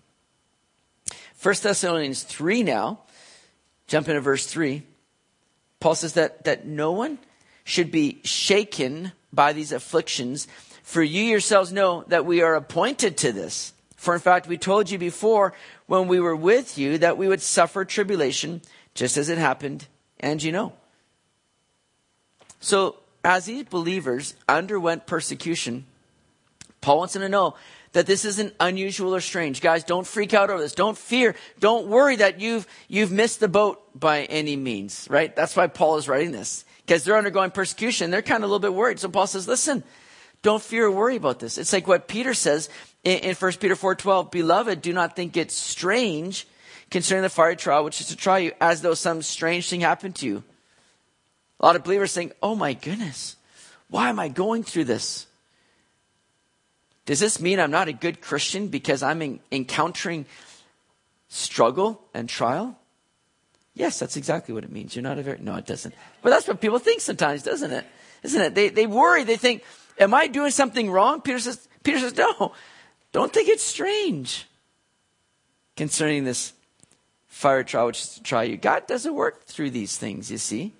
[1.41, 2.99] 1 Thessalonians 3 now,
[3.87, 4.83] jump into verse 3.
[5.79, 7.19] Paul says that, that no one
[7.63, 10.47] should be shaken by these afflictions,
[10.83, 13.73] for you yourselves know that we are appointed to this.
[13.95, 15.53] For in fact, we told you before
[15.87, 18.61] when we were with you that we would suffer tribulation,
[18.93, 19.87] just as it happened,
[20.19, 20.73] and you know.
[22.59, 25.85] So, as these believers underwent persecution,
[26.81, 27.55] Paul wants them to know
[27.93, 29.61] that this isn't unusual or strange.
[29.61, 30.73] Guys, don't freak out over this.
[30.73, 31.35] Don't fear.
[31.59, 35.33] Don't worry that you've, you've missed the boat by any means, right?
[35.33, 36.65] That's why Paul is writing this.
[36.93, 38.11] Because they're undergoing persecution.
[38.11, 38.99] They're kind of a little bit worried.
[38.99, 39.83] So Paul says, listen,
[40.43, 41.57] don't fear or worry about this.
[41.57, 42.69] It's like what Peter says
[43.03, 46.45] in, in 1 Peter 4.12, Beloved, do not think it strange
[46.91, 50.13] concerning the fiery trial which is to try you as though some strange thing happened
[50.17, 50.43] to you.
[51.59, 53.37] A lot of believers think, oh my goodness,
[53.89, 55.25] why am I going through this?
[57.07, 60.27] Does this mean I'm not a good Christian because I'm in, encountering
[61.27, 62.77] struggle and trial?
[63.75, 64.95] Yes, that's exactly what it means.
[64.95, 65.95] You're not a very, no, it doesn't.
[66.21, 67.85] But that's what people think sometimes, doesn't it?
[68.21, 68.55] Isn't it?
[68.55, 69.23] They, they worry.
[69.23, 69.63] They think,
[69.99, 71.21] am I doing something wrong?
[71.21, 72.53] Peter says, Peter says, no,
[73.11, 74.45] don't think it's strange
[75.75, 76.53] concerning this
[77.27, 78.57] fire trial, which is to try you.
[78.57, 80.71] God doesn't work through these things, you see.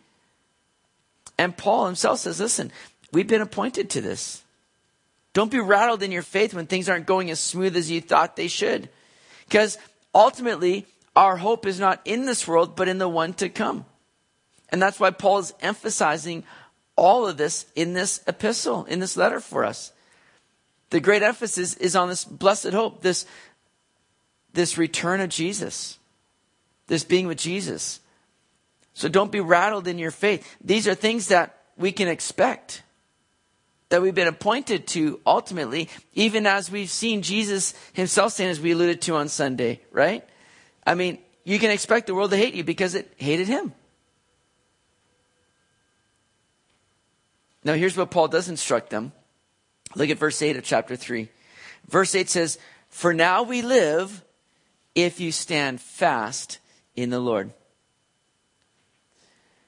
[1.38, 2.71] And Paul himself says, listen,
[3.12, 4.43] we've been appointed to this.
[5.34, 8.36] Don't be rattled in your faith when things aren't going as smooth as you thought
[8.36, 8.88] they should.
[9.47, 9.79] Because
[10.13, 13.86] ultimately, our hope is not in this world, but in the one to come.
[14.69, 16.43] And that's why Paul is emphasizing
[16.95, 19.91] all of this in this epistle, in this letter for us.
[20.89, 23.26] The great emphasis is on this blessed hope, this,
[24.54, 25.97] this return of Jesus,
[26.88, 27.99] this being with Jesus.
[28.93, 30.56] So don't be rattled in your faith.
[30.63, 32.84] These are things that we can expect,
[33.89, 38.71] that we've been appointed to ultimately, even as we've seen Jesus himself saying, as we
[38.71, 40.23] alluded to on Sunday, right?
[40.86, 43.74] I mean, you can expect the world to hate you because it hated him.
[47.63, 49.13] Now, here's what Paul does instruct them.
[49.96, 51.30] Look at verse 8 of chapter 3.
[51.88, 52.58] Verse 8 says,
[52.89, 54.24] For now we live
[54.96, 56.60] if you stand fast
[56.96, 57.52] in the Lord.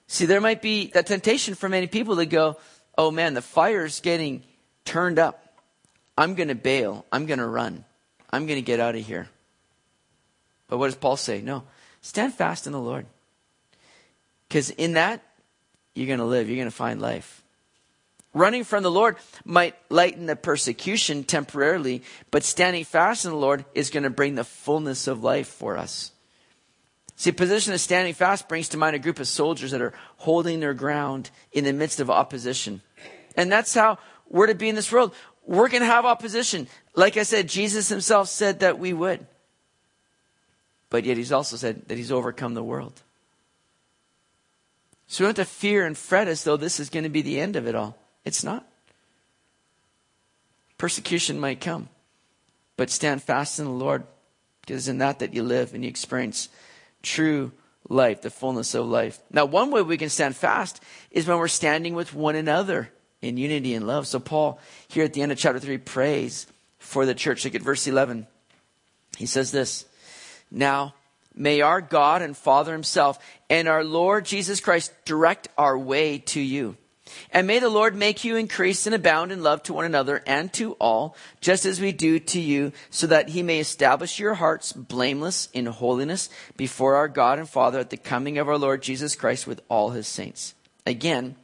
[0.08, 2.58] See, there might be that temptation for many people to go,
[2.97, 4.43] Oh man, the fire's getting
[4.86, 5.41] turned up.
[6.17, 7.06] I'm going to bail.
[7.12, 7.84] I'm going to run.
[8.32, 9.28] I'm going to get out of here.
[10.75, 11.39] But what does Paul say?
[11.39, 11.63] No,
[12.01, 13.05] stand fast in the Lord.
[14.49, 15.23] Because in that,
[15.93, 17.41] you're going to live, you're going to find life.
[18.33, 23.63] Running from the Lord might lighten the persecution temporarily, but standing fast in the Lord
[23.73, 26.11] is going to bring the fullness of life for us.
[27.15, 30.59] See, position of standing fast brings to mind a group of soldiers that are holding
[30.59, 32.81] their ground in the midst of opposition.
[33.38, 35.15] And that's how we're to be in this world.
[35.45, 36.67] We're going to have opposition.
[36.95, 39.25] Like I said, Jesus himself said that we would.
[40.95, 43.01] But yet he's also said that he's overcome the world.
[45.08, 47.21] So we don't have to fear and fret as though this is going to be
[47.21, 47.97] the end of it all.
[48.23, 48.65] It's not.
[50.77, 51.89] Persecution might come,
[52.77, 54.03] but stand fast in the Lord,
[54.62, 56.47] because in that that you live and you experience
[57.03, 57.51] true
[57.89, 59.19] life, the fullness of life.
[59.29, 60.81] Now, one way we can stand fast
[61.12, 62.89] is when we're standing with one another
[63.21, 64.08] in unity and love.
[64.08, 66.47] So Paul, here at the end of chapter 3, prays
[66.79, 67.43] for the church.
[67.43, 68.27] Look at verse 11.
[69.17, 69.84] He says this,
[70.55, 70.95] Now,
[71.35, 76.39] may our God and Father himself and our Lord Jesus Christ direct our way to
[76.39, 76.77] you.
[77.29, 80.51] And may the Lord make you increase and abound in love to one another and
[80.53, 84.71] to all, just as we do to you, so that he may establish your hearts
[84.71, 89.13] blameless in holiness before our God and Father at the coming of our Lord Jesus
[89.13, 90.55] Christ with all his saints.
[90.85, 91.35] Again,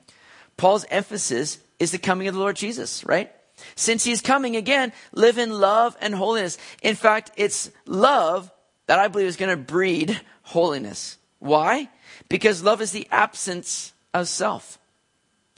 [0.56, 3.30] Paul's emphasis is the coming of the Lord Jesus, right?
[3.76, 6.58] Since he's coming again, live in love and holiness.
[6.82, 8.52] In fact, it's love
[8.92, 11.18] that I believe is going to breed holiness.
[11.40, 11.88] Why?
[12.28, 14.78] Because love is the absence of self.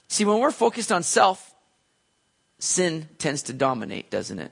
[0.08, 1.56] See, when we're focused on self,
[2.60, 4.52] sin tends to dominate, doesn't it?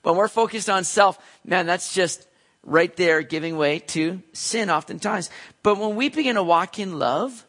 [0.00, 2.26] When we're focused on self, man, that's just
[2.62, 5.28] right there giving way to sin oftentimes.
[5.62, 7.44] But when we begin to walk in love,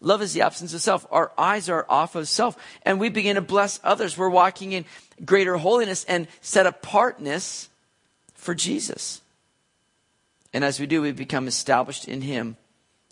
[0.00, 1.06] love is the absence of self.
[1.12, 4.18] Our eyes are off of self and we begin to bless others.
[4.18, 4.84] We're walking in
[5.24, 7.68] greater holiness and set apartness
[8.34, 9.22] for Jesus.
[10.52, 12.56] And as we do, we become established in Him,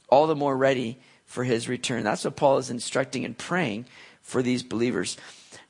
[0.09, 0.98] all the more ready
[1.29, 2.03] for his return.
[2.03, 3.85] That's what Paul is instructing and praying
[4.22, 5.16] for these believers.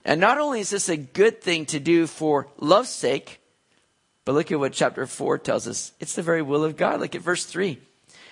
[0.05, 3.41] And not only is this a good thing to do for love's sake,
[4.25, 5.93] but look at what chapter 4 tells us.
[5.99, 7.01] It's the very will of God.
[7.01, 7.79] Look at verse 3.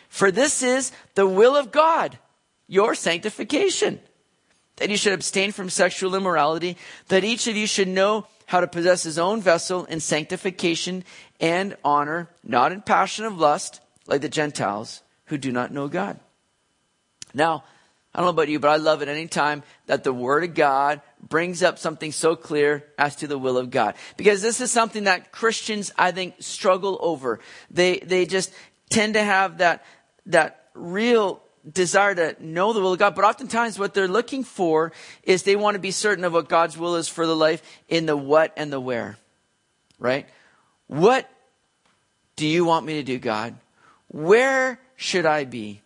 [0.08, 2.16] For this is the will of God,
[2.68, 3.98] your sanctification,
[4.76, 6.76] that you should abstain from sexual immorality,
[7.08, 11.02] that each of you should know how to possess his own vessel in sanctification
[11.40, 16.18] and honor, not in passion of lust, like the Gentiles who do not know God.
[17.34, 17.64] Now,
[18.14, 20.54] I don't know about you, but I love it any time that the Word of
[20.54, 23.94] God brings up something so clear as to the will of God.
[24.16, 27.40] Because this is something that Christians, I think, struggle over.
[27.70, 28.52] They, they just
[28.88, 29.84] tend to have that,
[30.26, 34.92] that real desire to know the will of God, but oftentimes what they're looking for
[35.22, 38.06] is they want to be certain of what God's will is for the life in
[38.06, 39.18] the what and the where.
[39.98, 40.26] Right?
[40.86, 41.28] What
[42.36, 43.54] do you want me to do, God?
[44.08, 45.82] Where should I be?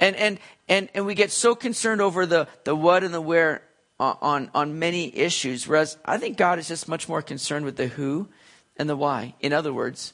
[0.00, 3.62] And, and, and, and we get so concerned over the, the what and the where
[3.98, 7.88] on, on many issues, whereas I think God is just much more concerned with the
[7.88, 8.28] who
[8.76, 9.34] and the why.
[9.40, 10.12] In other words,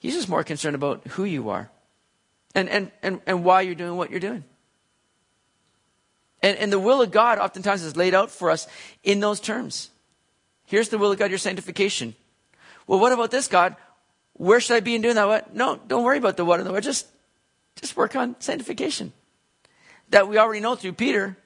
[0.00, 1.70] He's just more concerned about who you are
[2.56, 4.42] and, and, and, and why you're doing what you're doing.
[6.42, 8.66] And, and the will of God oftentimes is laid out for us
[9.04, 9.90] in those terms.
[10.64, 12.16] Here's the will of God, your sanctification.
[12.86, 13.76] Well, what about this, God?
[14.34, 15.28] Where should I be in doing that?
[15.28, 15.54] What?
[15.54, 16.80] No, don't worry about the what and the where.
[16.80, 17.06] Just
[17.80, 19.12] Just work on sanctification.
[20.10, 21.36] That we already know through Peter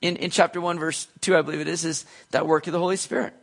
[0.00, 2.78] in, in chapter 1, verse 2, I believe it is, is that work of the
[2.78, 3.34] Holy Spirit.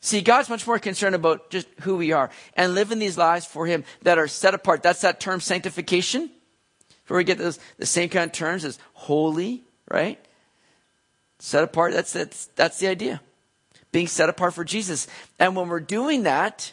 [0.00, 3.66] See, God's much more concerned about just who we are and living these lives for
[3.66, 4.82] Him that are set apart.
[4.82, 6.30] That's that term sanctification.
[7.06, 10.18] Where we get those, the same kind of terms as holy, right?
[11.38, 13.20] Set apart, that's, that's, that's the idea.
[13.92, 15.06] Being set apart for Jesus.
[15.38, 16.72] And when we're doing that,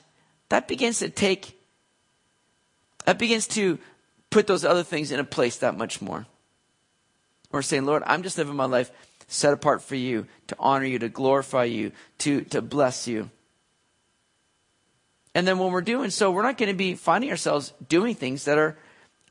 [0.50, 1.60] that begins to take,
[3.06, 3.78] that begins to
[4.30, 6.26] put those other things in a place that much more.
[7.52, 8.92] We're saying, Lord, I'm just living my life
[9.28, 13.30] set apart for you, to honor you, to glorify you, to, to bless you.
[15.36, 18.46] And then when we're doing so, we're not going to be finding ourselves doing things
[18.46, 18.78] that are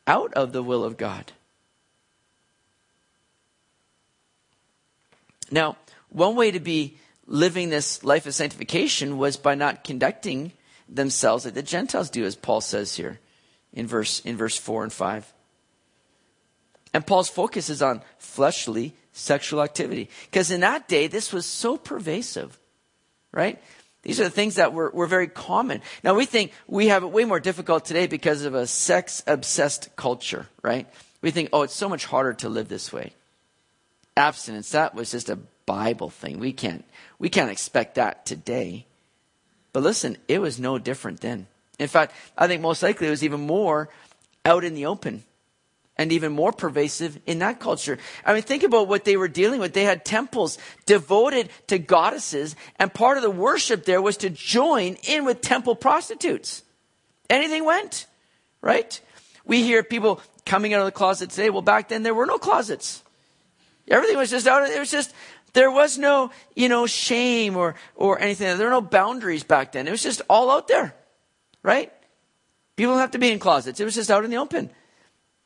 [0.07, 1.33] out of the will of God.
[5.51, 5.77] Now,
[6.09, 6.99] one way to be
[7.29, 10.53] living this life of sanctification was by not conducting
[10.89, 13.21] themselves like the Gentiles do, as Paul says here
[13.73, 15.33] in verse, in verse 4 and 5.
[16.95, 20.09] And Paul's focus is on fleshly sexual activity.
[20.31, 22.59] Because in that day, this was so pervasive,
[23.31, 23.63] right?
[24.03, 25.83] These are the things that were, were very common.
[26.03, 29.95] Now we think we have it way more difficult today because of a sex obsessed
[29.97, 30.89] culture, right?
[31.21, 33.13] We think, oh, it's so much harder to live this way.
[34.17, 36.39] Abstinence, that was just a Bible thing.
[36.39, 36.83] We can't,
[37.19, 38.87] we can't expect that today.
[39.75, 41.47] But listen, it was no different then.
[41.79, 43.91] In fact, I think most likely it was even more
[44.47, 45.25] out in the open
[45.99, 47.99] and even more pervasive in that culture.
[48.25, 49.75] I mean, think about what they were dealing with.
[49.75, 54.97] They had temples devoted to goddesses, and part of the worship there was to join
[55.07, 56.63] in with temple prostitutes.
[57.29, 58.07] Anything went,
[58.63, 58.99] right?
[59.45, 61.51] We hear people coming out of the closet today.
[61.51, 63.03] Well, back then there were no closets.
[63.91, 64.69] Everything was just out.
[64.69, 65.13] It was just
[65.53, 68.57] there was no, you know, shame or or anything.
[68.57, 69.89] There were no boundaries back then.
[69.89, 70.95] It was just all out there,
[71.63, 71.93] right?
[72.77, 73.81] People don't have to be in closets.
[73.81, 74.71] It was just out in the open.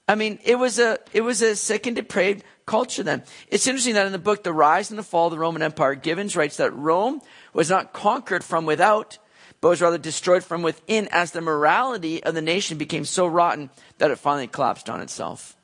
[0.08, 3.22] I mean, it was a it was a sick and depraved culture then.
[3.48, 5.94] It's interesting that in the book The Rise and the Fall of the Roman Empire,
[5.94, 7.20] Gibbons writes that Rome
[7.52, 9.18] was not conquered from without,
[9.60, 13.70] but was rather destroyed from within as the morality of the nation became so rotten
[13.98, 15.56] that it finally collapsed on itself.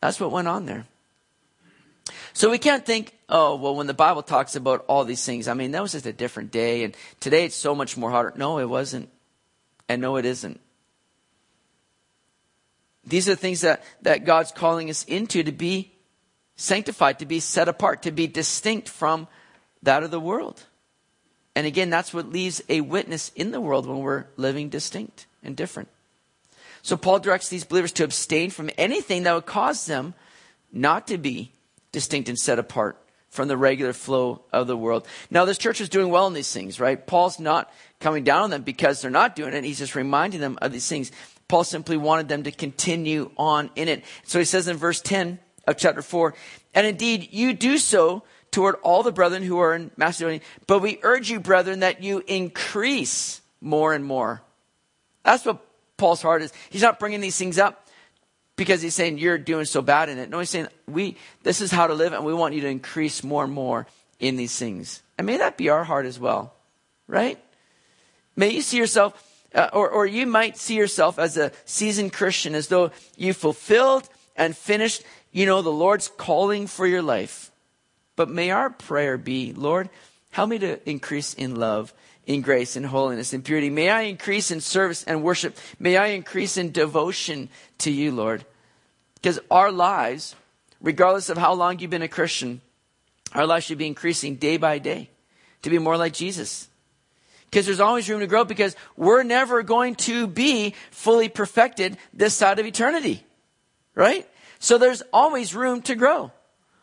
[0.00, 0.86] That's what went on there.
[2.34, 5.54] So we can't think, oh, well, when the Bible talks about all these things, I
[5.54, 8.32] mean, that was just a different day, and today it's so much more harder.
[8.36, 9.10] No, it wasn't.
[9.88, 10.60] And no, it isn't.
[13.04, 15.92] These are the things that, that God's calling us into to be
[16.54, 19.26] sanctified, to be set apart, to be distinct from
[19.82, 20.62] that of the world.
[21.56, 25.56] And again, that's what leaves a witness in the world when we're living distinct and
[25.56, 25.88] different.
[26.82, 30.14] So Paul directs these believers to abstain from anything that would cause them
[30.72, 31.50] not to be
[31.90, 32.96] distinct and set apart
[33.34, 35.08] from the regular flow of the world.
[35.28, 37.04] Now, this church is doing well in these things, right?
[37.04, 37.68] Paul's not
[37.98, 39.64] coming down on them because they're not doing it.
[39.64, 41.10] He's just reminding them of these things.
[41.48, 44.04] Paul simply wanted them to continue on in it.
[44.22, 46.32] So he says in verse 10 of chapter 4,
[46.74, 51.00] and indeed you do so toward all the brethren who are in Macedonia, but we
[51.02, 54.42] urge you, brethren, that you increase more and more.
[55.24, 55.58] That's what
[55.96, 56.52] Paul's heart is.
[56.70, 57.83] He's not bringing these things up
[58.56, 60.30] because he's saying you're doing so bad in it.
[60.30, 63.24] No, he's saying we, this is how to live and we want you to increase
[63.24, 63.86] more and more
[64.20, 65.02] in these things.
[65.18, 66.54] And may that be our heart as well,
[67.06, 67.38] right?
[68.36, 72.54] May you see yourself uh, or, or you might see yourself as a seasoned Christian
[72.54, 77.52] as though you fulfilled and finished, you know, the Lord's calling for your life.
[78.16, 79.90] But may our prayer be, Lord,
[80.30, 81.94] help me to increase in love,
[82.26, 83.70] in grace, and holiness, and purity.
[83.70, 85.56] May I increase in service and worship.
[85.78, 88.44] May I increase in devotion to you, Lord.
[89.14, 90.34] Because our lives,
[90.80, 92.60] regardless of how long you've been a Christian,
[93.32, 95.10] our lives should be increasing day by day
[95.62, 96.68] to be more like Jesus
[97.54, 102.34] because there's always room to grow because we're never going to be fully perfected this
[102.34, 103.24] side of eternity.
[103.94, 104.28] Right?
[104.58, 106.32] So there's always room to grow.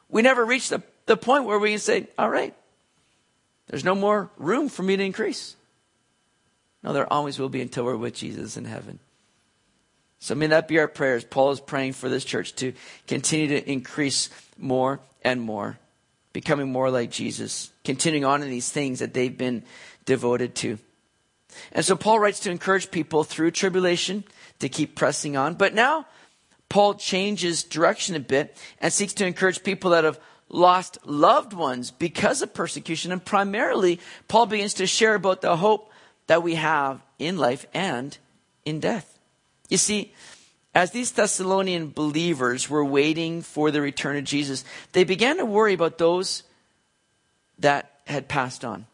[0.08, 2.56] We never reach the, the point where we can say, all right,
[3.68, 5.56] there's no more room for me to increase.
[6.84, 9.00] No, there always will be until we're with Jesus in heaven.
[10.20, 11.24] So may that be our prayers.
[11.24, 12.74] Paul is praying for this church to
[13.08, 15.80] continue to increase more and more,
[16.34, 19.64] becoming more like Jesus, continuing on in these things that they've been
[20.06, 20.78] devoted to.
[21.72, 24.24] And so Paul writes to encourage people through tribulation
[24.60, 25.56] to keep pressing on.
[25.56, 26.06] But now
[26.70, 30.20] Paul changes direction a bit and seeks to encourage people that have
[30.52, 33.12] lost loved ones because of persecution.
[33.12, 35.92] And primarily, Paul begins to share about the hope
[36.28, 38.18] that we have in life and
[38.66, 39.18] in death.
[39.70, 40.14] You see,
[40.76, 45.74] as these Thessalonian believers were waiting for the return of Jesus, they began to worry
[45.74, 46.44] about those
[47.60, 48.86] that had passed on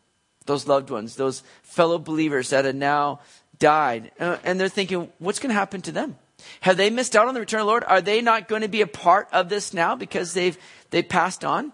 [0.47, 3.19] those loved ones, those fellow believers that had now
[3.59, 4.11] died.
[4.19, 6.17] Uh, and they're thinking, what's going to happen to them?
[6.61, 7.83] Have they missed out on the return of the Lord?
[7.85, 10.57] Are they not going to be a part of this now because they've,
[10.91, 11.73] they passed on?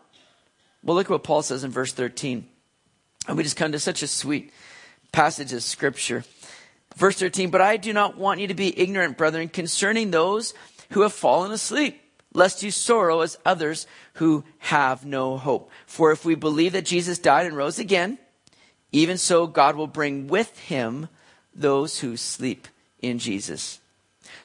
[0.83, 2.47] Well, look at what Paul says in verse 13.
[3.27, 4.51] And we just come to such a sweet
[5.11, 6.23] passage of scripture.
[6.95, 10.53] Verse 13, but I do not want you to be ignorant, brethren, concerning those
[10.91, 11.99] who have fallen asleep,
[12.33, 15.71] lest you sorrow as others who have no hope.
[15.85, 18.19] For if we believe that Jesus died and rose again,
[18.91, 21.07] even so God will bring with him
[21.55, 22.67] those who sleep
[22.99, 23.79] in Jesus.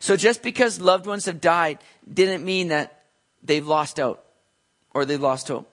[0.00, 1.78] So just because loved ones have died
[2.12, 3.04] didn't mean that
[3.42, 4.24] they've lost out
[4.94, 5.70] or they've lost hope.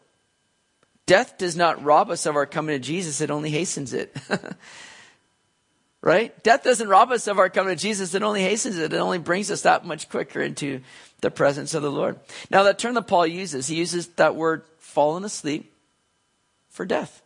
[1.06, 4.16] Death does not rob us of our coming to Jesus, it only hastens it.
[6.02, 6.44] right?
[6.44, 8.94] Death doesn't rob us of our coming to Jesus, it only hastens it.
[8.94, 10.82] It only brings us that much quicker into
[11.22, 12.20] the presence of the Lord.
[12.50, 15.72] Now, that term that Paul uses, he uses that word fallen asleep
[16.70, 17.22] for death.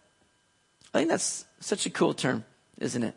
[0.93, 2.45] I think that's such a cool term,
[2.80, 3.16] isn't it?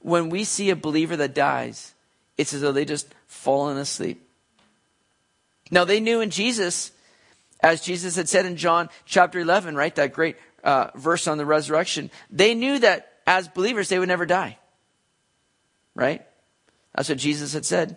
[0.00, 1.93] When we see a believer that dies,
[2.36, 4.28] it's as though they just fallen asleep.
[5.70, 6.92] Now, they knew in Jesus
[7.64, 9.94] as Jesus had said in John chapter 11, right?
[9.94, 12.10] That great uh, verse on the resurrection.
[12.30, 14.58] They knew that as believers, they would never die.
[15.94, 16.22] Right?
[16.94, 17.96] That's what Jesus had said.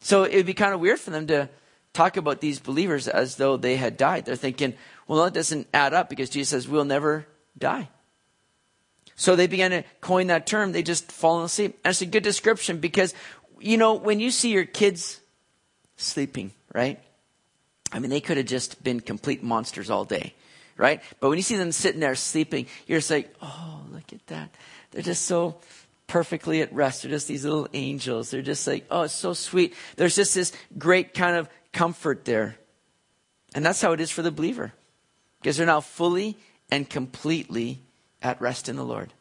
[0.00, 1.48] So it would be kind of weird for them to
[1.94, 4.26] talk about these believers as though they had died.
[4.26, 4.74] They're thinking,
[5.06, 7.88] well, that doesn't add up because Jesus says, we'll never die.
[9.16, 10.72] So they began to coin that term.
[10.72, 11.78] They just fallen asleep.
[11.84, 13.14] And it's a good description because,
[13.60, 15.20] you know, when you see your kids
[15.96, 17.00] sleeping, right?
[17.92, 20.34] I mean, they could have just been complete monsters all day,
[20.76, 21.02] right?
[21.20, 24.50] But when you see them sitting there sleeping, you're just like, oh, look at that.
[24.90, 25.56] They're just so
[26.06, 27.02] perfectly at rest.
[27.02, 28.30] They're just these little angels.
[28.30, 29.74] They're just like, oh, it's so sweet.
[29.96, 32.56] There's just this great kind of comfort there.
[33.54, 34.72] And that's how it is for the believer.
[35.40, 36.38] Because they're now fully
[36.70, 37.80] and completely
[38.22, 39.12] at rest in the Lord.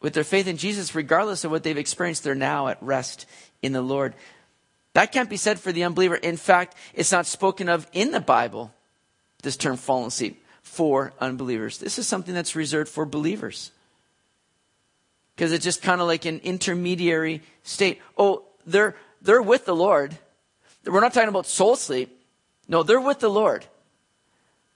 [0.00, 3.26] With their faith in Jesus, regardless of what they've experienced, they're now at rest
[3.62, 4.14] in the Lord.
[4.94, 6.16] That can't be said for the unbeliever.
[6.16, 8.72] In fact, it's not spoken of in the Bible,
[9.42, 11.78] this term fallen asleep, for unbelievers.
[11.78, 13.72] This is something that's reserved for believers.
[15.36, 18.00] Because it's just kind of like an intermediary state.
[18.16, 20.16] Oh, they're, they're with the Lord.
[20.84, 22.16] We're not talking about soul sleep.
[22.68, 23.66] No, they're with the Lord.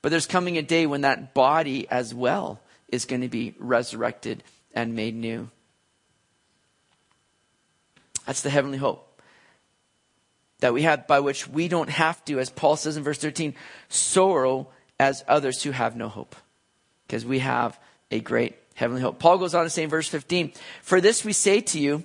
[0.05, 4.45] But there's coming a day when that body as well is going to be resurrected
[4.75, 5.49] and made new.
[8.27, 9.19] That's the heavenly hope
[10.61, 13.55] that we have by which we don't have to, as Paul says in verse 13,
[13.89, 14.69] sorrow
[15.01, 16.37] as others who have no hope.
[17.07, 17.81] Because we have
[18.11, 19.19] a great heavenly hope.
[19.19, 20.53] Paul goes on to say in verse 15,
[20.83, 22.05] For this we say to you,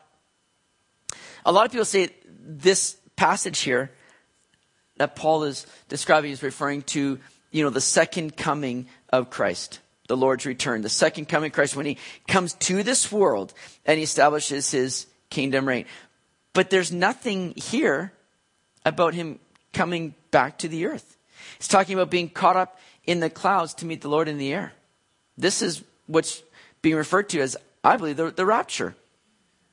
[1.45, 3.91] a lot of people say this passage here
[4.97, 7.19] that Paul is describing is referring to,
[7.51, 11.75] you know, the second coming of Christ, the Lord's return, the second coming of Christ
[11.75, 13.53] when he comes to this world
[13.85, 15.85] and he establishes his kingdom reign.
[16.53, 18.11] But there's nothing here
[18.85, 19.39] about him
[19.73, 21.17] coming back to the earth.
[21.57, 24.53] He's talking about being caught up in the clouds to meet the Lord in the
[24.53, 24.73] air.
[25.37, 26.43] This is what's
[26.81, 28.95] being referred to as, I believe, the, the rapture.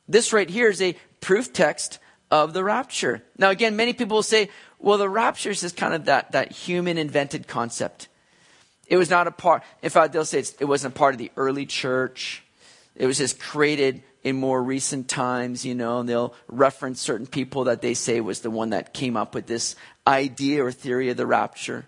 [0.08, 1.98] This right here is a proof text
[2.30, 3.22] of the rapture.
[3.38, 6.52] Now, again, many people will say, well, the rapture is just kind of that, that
[6.52, 8.08] human invented concept.
[8.86, 11.30] It was not a part, in fact, they'll say it wasn't a part of the
[11.36, 12.42] early church.
[12.96, 17.64] It was just created in more recent times, you know, and they'll reference certain people
[17.64, 21.16] that they say was the one that came up with this idea or theory of
[21.16, 21.86] the rapture.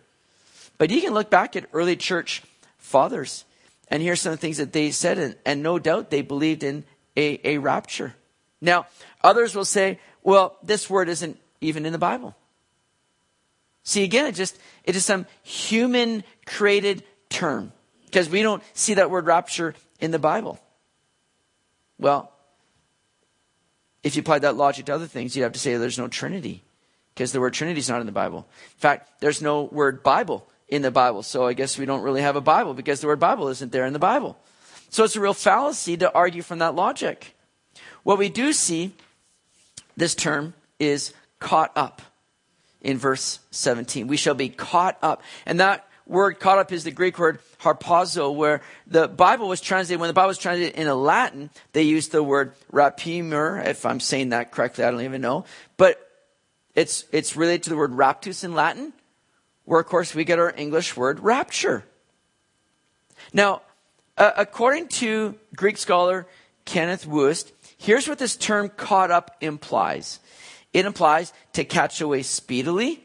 [0.78, 2.42] But you can look back at early church
[2.78, 3.44] fathers
[3.88, 6.62] and hear some of the things that they said, and, and no doubt they believed
[6.62, 6.84] in
[7.16, 8.14] a, a rapture.
[8.60, 8.86] Now,
[9.22, 12.34] others will say, well, this word isn't even in the Bible.
[13.82, 17.72] See, again, it just, it is some human created term
[18.04, 20.60] because we don't see that word rapture in the Bible.
[21.98, 22.32] Well,
[24.02, 26.62] if you applied that logic to other things, you'd have to say there's no Trinity
[27.14, 28.46] because the word Trinity is not in the Bible.
[28.74, 31.22] In fact, there's no word Bible in the Bible.
[31.22, 33.86] So I guess we don't really have a Bible because the word Bible isn't there
[33.86, 34.38] in the Bible.
[34.88, 37.36] So it's a real fallacy to argue from that logic.
[38.10, 38.90] What we do see,
[39.96, 42.02] this term is caught up
[42.80, 44.08] in verse 17.
[44.08, 45.22] We shall be caught up.
[45.46, 50.00] And that word caught up is the Greek word harpazo, where the Bible was translated,
[50.00, 54.30] when the Bible was translated into Latin, they used the word rapiemur, if I'm saying
[54.30, 55.44] that correctly, I don't even know.
[55.76, 56.04] But
[56.74, 58.92] it's, it's related to the word raptus in Latin,
[59.66, 61.84] where of course we get our English word rapture.
[63.32, 63.62] Now,
[64.18, 66.26] uh, according to Greek scholar
[66.70, 67.50] Kenneth Wuest,
[67.80, 70.20] here's what this term caught up implies.
[70.72, 73.02] It implies to catch away speedily,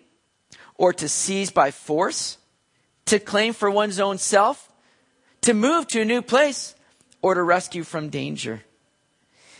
[0.75, 2.37] or to seize by force,
[3.05, 4.71] to claim for one's own self,
[5.41, 6.75] to move to a new place,
[7.21, 8.61] or to rescue from danger.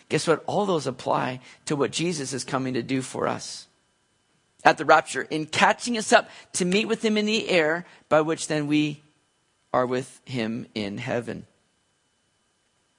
[0.10, 0.44] Guess what?
[0.46, 3.68] All those apply to what Jesus is coming to do for us
[4.64, 8.22] at the rapture, in catching us up to meet with him in the air, by
[8.22, 9.02] which then we
[9.72, 11.46] are with him in heaven.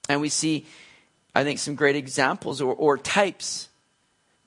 [0.08, 0.66] And we see,
[1.36, 3.68] I think, some great examples or, or types,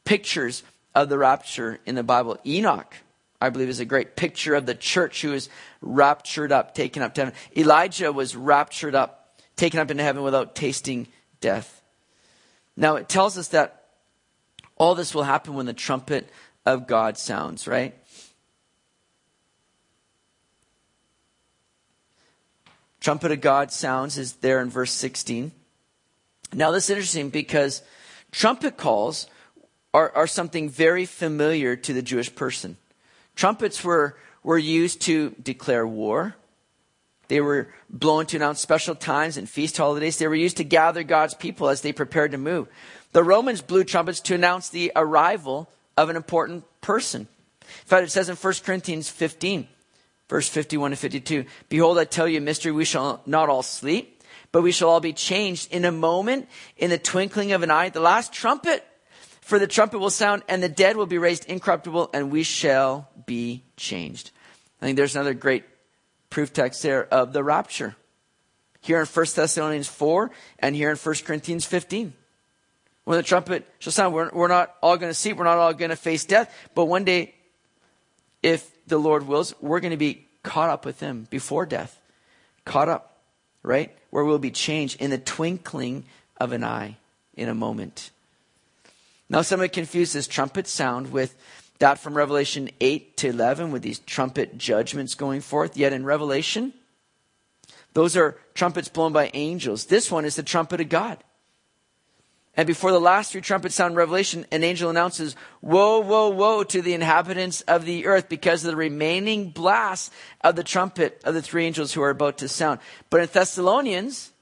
[0.06, 0.64] pictures
[0.96, 2.40] of the rapture in the Bible.
[2.48, 2.96] Enoch,
[3.40, 5.50] I believe, is a great picture of the church who is
[5.82, 7.36] raptured up, taken up to heaven.
[7.56, 11.08] Elijah was raptured up, taken up into heaven without tasting
[11.42, 11.80] death.
[12.76, 13.86] Now, it tells us that
[14.76, 16.28] all this will happen when the trumpet
[16.66, 17.94] of God sounds, right?
[23.00, 25.52] Trumpet of God sounds is there in verse 16.
[26.54, 27.82] Now, this is interesting because
[28.32, 29.28] trumpet calls
[29.94, 32.78] are, are something very familiar to the Jewish person.
[33.36, 36.36] Trumpets were, were used to declare war.
[37.28, 40.18] They were blown to announce special times and feast holidays.
[40.18, 42.68] They were used to gather God's people as they prepared to move.
[43.12, 47.22] The Romans blew trumpets to announce the arrival of an important person.
[47.62, 49.68] In fact, it says in 1 Corinthians 15,
[50.28, 54.19] verse 51 to 52, Behold, I tell you a mystery, we shall not all sleep,
[54.52, 56.48] but we shall all be changed in a moment,
[56.78, 58.86] in the twinkling of an eye, the last trumpet.
[59.42, 63.10] For the trumpet will sound, and the dead will be raised incorruptible, and we shall
[63.26, 64.32] be changed.
[64.82, 65.64] I think there's another great
[66.30, 67.96] proof text there of the rapture.
[68.82, 72.14] Here in 1 Thessalonians 4, and here in 1 Corinthians 15
[73.10, 75.74] when the trumpet shall sound, we're, we're not all going to see, we're not all
[75.74, 77.34] going to face death, but one day,
[78.44, 82.00] if the Lord wills, we're going to be caught up with Him before death.
[82.66, 83.18] Caught up,
[83.64, 83.98] right?
[84.10, 86.06] Where we'll be changed in the twinkling
[86.38, 86.98] of an eye
[87.36, 88.12] in a moment.
[89.30, 91.36] Now, some somebody confused this trumpet sound with
[91.78, 95.78] that from Revelation 8 to 11 with these trumpet judgments going forth.
[95.78, 96.74] Yet in Revelation,
[97.94, 99.86] those are trumpets blown by angels.
[99.86, 101.24] This one is the trumpet of God.
[102.60, 106.82] And before the last three trumpets sound Revelation, an angel announces, Woe, woe, woe to
[106.82, 111.42] the inhabitants of the earth because of the remaining blast of the trumpet of the
[111.42, 112.82] three angels who are about to sound.
[113.10, 114.34] But in Thessalonians,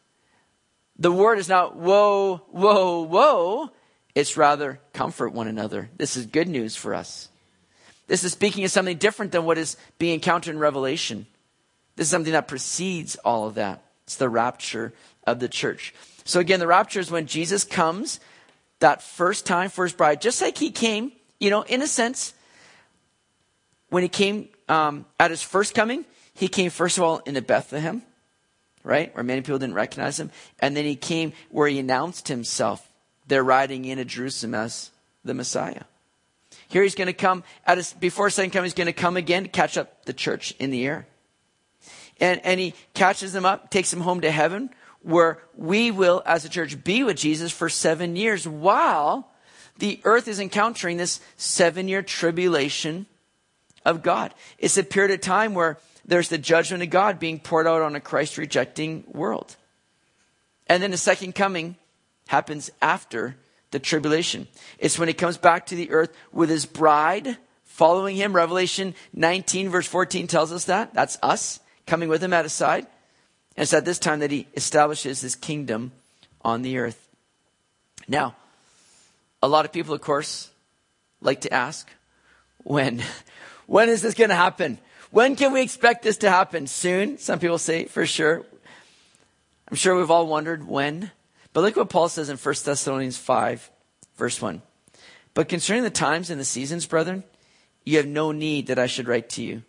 [0.97, 3.70] the word is not woe, woe, woe.
[4.15, 5.91] It's rather comfort one another.
[5.95, 7.30] This is good news for us.
[8.07, 11.28] This is speaking of something different than what is being encountered in Revelation.
[11.95, 13.84] This is something that precedes all of that.
[14.05, 14.91] It's the rapture
[15.28, 15.93] of the church.
[16.28, 18.20] So again, the rapture is when Jesus comes
[18.80, 22.34] that first time for his bride, just like he came, you know, in a sense,
[23.90, 26.04] when he came um, at his first coming,
[26.34, 28.02] he came first of all into Bethlehem,
[28.84, 32.86] right, where many people didn't recognize him, and then he came where he announced himself.
[33.28, 34.92] They're riding into Jerusalem as
[35.24, 35.84] the Messiah.
[36.68, 39.44] Here he's going to come at his, before second coming, he's going to come again
[39.44, 41.08] to catch up the church in the air.
[42.20, 44.72] And, and he catches them up, takes them home to heaven,
[45.08, 49.32] where we will, as a church, be with Jesus for seven years while
[49.78, 53.05] the earth is encountering this seven year tribulation
[53.86, 54.34] of God.
[54.58, 57.95] It's a period of time where there's the judgment of God being poured out on
[57.95, 59.55] a Christ rejecting world.
[60.68, 61.78] And then the second coming
[62.28, 63.38] happens after
[63.72, 64.45] the tribulation.
[64.78, 68.36] It's when he comes back to the earth with his bride following him.
[68.36, 70.93] Revelation 19, verse 14 tells us that.
[70.93, 72.88] That's us coming with him at his side.
[73.58, 75.91] And it's at this time that he establishes his kingdom
[76.45, 77.10] on the earth.
[78.08, 78.36] Now,
[79.41, 80.49] a lot of people, of course,
[81.22, 81.89] like to ask,
[82.64, 83.03] when?
[83.68, 84.78] When is this going to happen?
[85.12, 86.68] When can we expect this to happen?
[86.68, 87.18] Soon?
[87.18, 88.45] Some people say, for sure.
[89.70, 91.12] I'm sure we've all wondered when.
[91.51, 93.70] But look what Paul says in 1 Thessalonians 5,
[94.16, 94.62] verse 1.
[95.34, 97.26] But concerning the times and the seasons, brethren,
[97.84, 99.64] you have no need that I should write to you.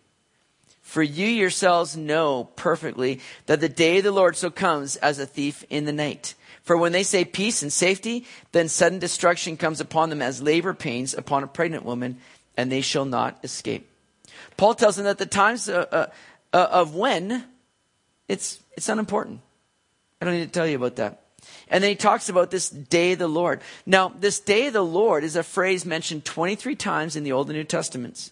[0.89, 5.25] For you yourselves know perfectly that the day of the Lord so comes as a
[5.27, 6.33] thief in the night.
[6.63, 10.73] For when they say peace and safety, then sudden destruction comes upon them as labor
[10.73, 12.17] pains upon a pregnant woman,
[12.57, 13.87] and they shall not escape.
[14.57, 16.07] Paul tells them that the times uh, uh,
[16.53, 17.45] uh, of when,
[18.27, 19.41] it's, it's unimportant.
[20.19, 21.21] I don't need to tell you about that.
[21.67, 23.61] And then he talks about this day of the Lord.
[23.85, 27.49] Now, this day of the Lord is a phrase mentioned 23 times in the Old
[27.49, 28.31] and New Testaments.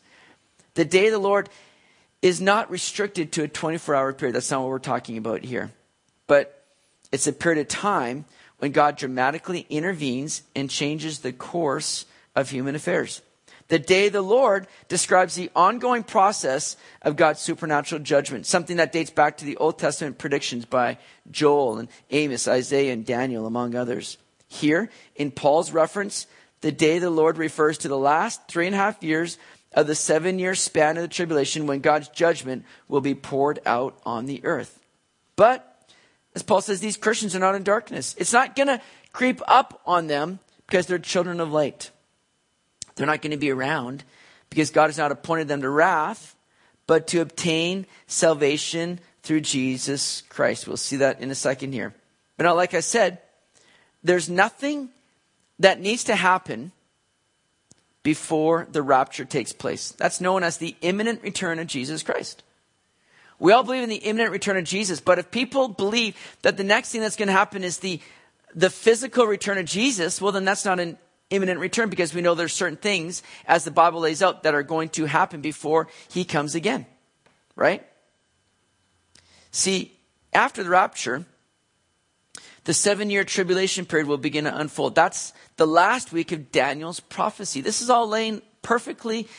[0.73, 1.49] The day of the Lord
[2.21, 4.35] is not restricted to a 24 hour period.
[4.35, 5.71] That's not what we're talking about here.
[6.25, 6.63] But
[7.11, 8.25] it's a period of time
[8.59, 12.05] when God dramatically intervenes and changes the course
[12.35, 13.21] of human affairs.
[13.69, 18.93] The day of the Lord describes the ongoing process of God's supernatural judgment, something that
[18.93, 20.97] dates back to the Old Testament predictions by
[21.29, 24.17] Joel and Amos, Isaiah, and Daniel, among others.
[24.47, 26.27] Here, in Paul's reference,
[26.61, 29.37] the day of the Lord refers to the last three and a half years
[29.77, 33.95] of the seven year span of the tribulation when God's judgment will be poured out
[34.07, 34.79] on the earth.
[35.35, 35.93] But,
[36.33, 38.15] as Paul says, these Christians are not in darkness.
[38.17, 38.81] It's not going to
[39.13, 41.91] creep up on them because they're children of light.
[42.95, 44.03] They're not going to be around
[44.49, 46.35] because God has not appointed them to wrath,
[46.87, 50.67] but to obtain salvation through Jesus Christ.
[50.67, 51.93] We'll see that in a second here.
[52.35, 53.19] But now, like I said,
[54.03, 54.89] there's nothing
[55.59, 56.71] that needs to happen
[58.07, 59.91] before the rapture takes place.
[59.97, 62.41] That's known as the imminent return of Jesus Christ.
[63.37, 66.63] We all believe in the imminent return of Jesus, but if people believe that the
[66.63, 67.99] next thing that's going to happen is the,
[68.55, 70.97] the physical return of Jesus, well, then that's not an
[71.31, 74.63] imminent return because we know there's certain things, as the Bible lays out, that are
[74.63, 76.85] going to happen before he comes again.
[77.57, 77.85] Right?
[79.51, 79.91] See,
[80.31, 81.25] after the rapture,
[82.67, 84.93] the seven year tribulation period will begin to unfold.
[84.93, 87.61] That's the last week of Daniel's prophecy.
[87.61, 89.29] This is all laying perfectly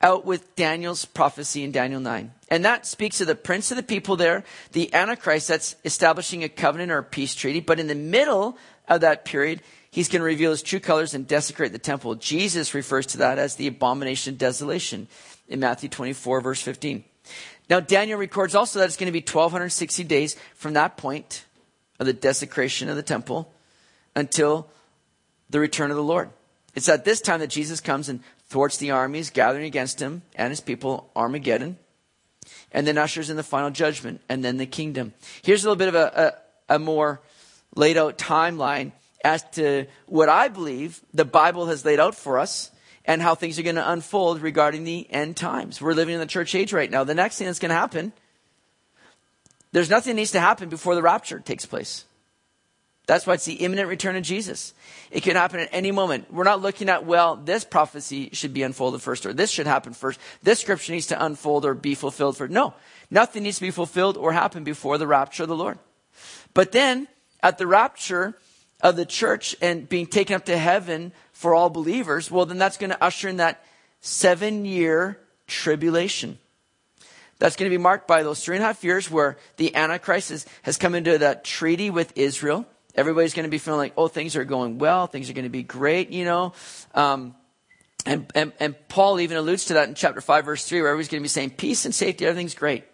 [0.00, 2.30] out with Daniel's prophecy in Daniel 9.
[2.48, 6.48] And that speaks of the prince of the people there, the Antichrist that's establishing a
[6.48, 7.58] covenant or a peace treaty.
[7.58, 8.56] But in the middle
[8.86, 12.14] of that period, he's going to reveal his true colors and desecrate the temple.
[12.14, 15.08] Jesus refers to that as the abomination of desolation
[15.48, 17.02] in Matthew 24, verse 15.
[17.68, 21.44] Now, Daniel records also that it's going to be 1,260 days from that point
[22.00, 23.52] of the desecration of the temple
[24.16, 24.66] until
[25.50, 26.30] the return of the Lord.
[26.74, 30.50] It's at this time that Jesus comes and thwarts the armies gathering against him and
[30.50, 31.78] his people, Armageddon,
[32.72, 35.12] and then ushers in the final judgment and then the kingdom.
[35.42, 36.34] Here's a little bit of a,
[36.68, 37.20] a, a more
[37.76, 38.92] laid out timeline
[39.24, 42.70] as to what I believe the Bible has laid out for us
[43.04, 45.80] and how things are going to unfold regarding the end times.
[45.80, 47.04] We're living in the church age right now.
[47.04, 48.12] The next thing that's going to happen,
[49.72, 52.04] there's nothing that needs to happen before the rapture takes place.
[53.06, 54.72] That's why it's the imminent return of Jesus.
[55.10, 56.32] It can happen at any moment.
[56.32, 59.94] We're not looking at, well, this prophecy should be unfolded first, or this should happen
[59.94, 60.20] first.
[60.44, 62.52] This scripture needs to unfold or be fulfilled first.
[62.52, 62.74] No,
[63.10, 65.78] nothing needs to be fulfilled or happen before the rapture of the Lord.
[66.54, 67.08] But then,
[67.42, 68.36] at the rapture
[68.80, 72.76] of the church and being taken up to heaven for all believers, well, then that's
[72.76, 73.64] going to usher in that
[74.00, 76.38] seven year tribulation.
[77.40, 80.28] That's going to be marked by those three and a half years where the Antichrist
[80.28, 82.66] has, has come into that treaty with Israel.
[82.94, 85.50] Everybody's going to be feeling like, oh, things are going well, things are going to
[85.50, 86.52] be great, you know.
[86.94, 87.34] Um,
[88.06, 91.08] and, and, and Paul even alludes to that in chapter 5, verse 3, where everybody's
[91.08, 92.84] going to be saying, peace and safety, everything's great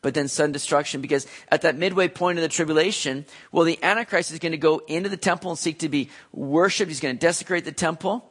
[0.00, 4.30] but then sudden destruction because at that midway point of the tribulation, well, the Antichrist
[4.30, 6.88] is going to go into the temple and seek to be worshiped.
[6.88, 8.30] He's going to desecrate the temple.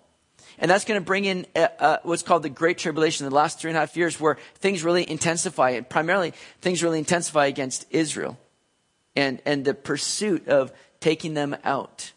[0.60, 3.60] And that's going to bring in uh, uh, what's called the Great Tribulation, the last
[3.60, 7.86] three and a half years, where things really intensify, and primarily things really intensify against
[7.92, 8.38] Israel
[9.16, 12.12] and, and the pursuit of taking them out.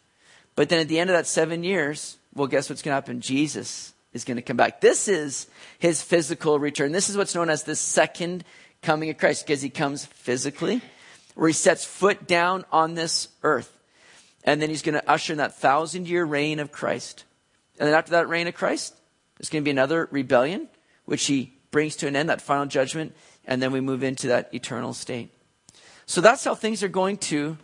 [0.54, 3.20] But then at the end of that seven years, well, guess what's going to happen?
[3.20, 4.80] Jesus is going to come back.
[4.80, 5.46] This is
[5.78, 6.92] his physical return.
[6.92, 8.44] This is what's known as the second
[8.82, 10.80] coming of Christ because he comes physically,
[11.34, 13.76] where he sets foot down on this earth.
[14.44, 17.24] And then he's going to usher in that thousand year reign of Christ.
[17.80, 18.94] And then after that reign of Christ,
[19.38, 20.68] there's going to be another rebellion,
[21.06, 23.16] which he brings to an end, that final judgment.
[23.46, 25.32] And then we move into that eternal state.
[26.04, 27.56] So that's how things are going to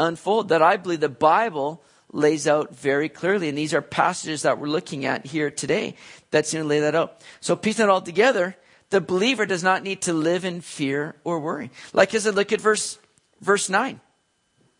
[0.00, 0.48] unfold.
[0.48, 3.48] That I believe the Bible lays out very clearly.
[3.48, 5.94] And these are passages that we're looking at here today
[6.32, 7.22] that's going to lay that out.
[7.40, 8.56] So piecing it all together,
[8.90, 11.70] the believer does not need to live in fear or worry.
[11.92, 12.98] Like I look at verse,
[13.40, 14.00] verse 9.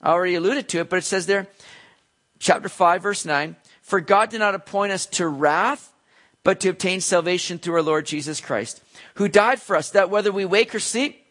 [0.02, 1.46] I already alluded to it, but it says there,
[2.40, 5.92] chapter 5, verse 9, For God did not appoint us to wrath,
[6.44, 8.82] but to obtain salvation through our Lord Jesus Christ,
[9.14, 11.24] who died for us, that whether we wake or sleep,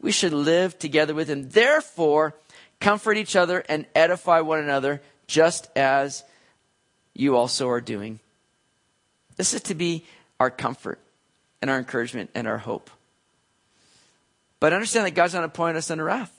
[0.00, 1.48] we should live together with him.
[1.48, 2.34] Therefore,
[2.80, 6.24] comfort each other and edify one another, just as
[7.14, 8.20] you also are doing.
[9.36, 10.04] This is to be
[10.40, 10.98] our comfort
[11.60, 12.90] and our encouragement and our hope.
[14.60, 16.32] But understand that God's not appointing us under wrath.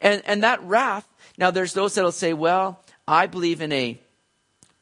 [0.00, 1.06] And, and that wrath,
[1.38, 4.00] now there's those that'll say, well, I believe in a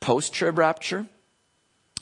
[0.01, 1.07] post trib rapture.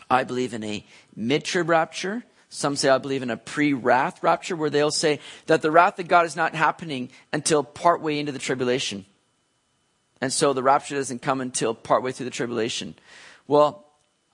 [0.09, 0.85] I believe in a
[1.15, 2.25] mid trib rapture.
[2.49, 5.99] Some say I believe in a pre wrath rapture, where they'll say that the wrath
[5.99, 9.05] of God is not happening until partway into the tribulation.
[10.21, 12.95] And so the rapture doesn't come until partway through the tribulation.
[13.47, 13.85] Well,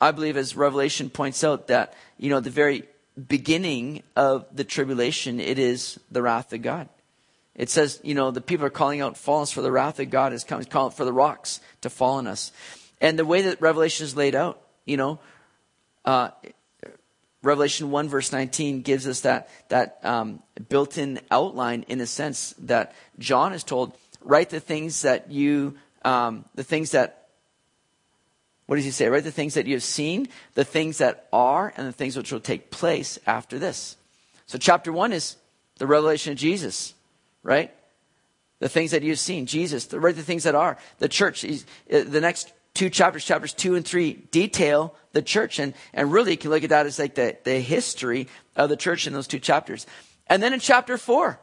[0.00, 2.84] I believe, as Revelation points out, that, you know, the very
[3.28, 6.88] beginning of the tribulation, it is the wrath of God.
[7.54, 10.10] It says, you know, the people are calling out, fall us for the wrath of
[10.10, 12.50] God is coming, calling for the rocks to fall on us.
[13.02, 15.18] And the way that Revelation is laid out, you know,
[16.04, 16.30] uh,
[17.42, 22.94] Revelation 1 verse 19 gives us that, that um, built-in outline in a sense that
[23.18, 25.74] John is told, write the things that you,
[26.04, 27.26] um, the things that,
[28.66, 29.08] what does he say?
[29.08, 32.30] Write the things that you have seen, the things that are, and the things which
[32.30, 33.96] will take place after this.
[34.46, 35.36] So chapter 1 is
[35.78, 36.94] the revelation of Jesus,
[37.42, 37.74] right?
[38.60, 40.78] The things that you've seen, Jesus, the, write the things that are.
[41.00, 41.50] The church, uh,
[41.88, 45.58] the next two chapters, chapters two and three, detail the church.
[45.58, 48.76] And, and really, you can look at that as like the, the history of the
[48.76, 49.86] church in those two chapters.
[50.26, 51.38] And then in chapter four,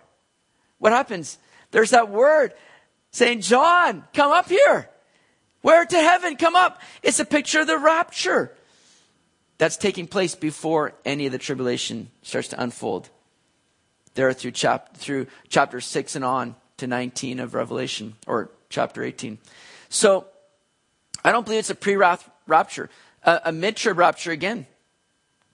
[0.79, 1.37] what happens?
[1.71, 2.53] There's that word
[3.11, 4.89] saying, John, come up here.
[5.61, 6.37] Where to heaven?
[6.37, 6.81] Come up.
[7.03, 8.55] It's a picture of the rapture
[9.57, 13.09] that's taking place before any of the tribulation starts to unfold.
[14.15, 19.37] There through, chap- through chapter 6 and on to 19 of Revelation, or chapter 18.
[19.89, 20.27] So,
[21.23, 22.89] I don't believe it's a pre rapture.
[23.23, 24.65] A, a mid trib rapture, again,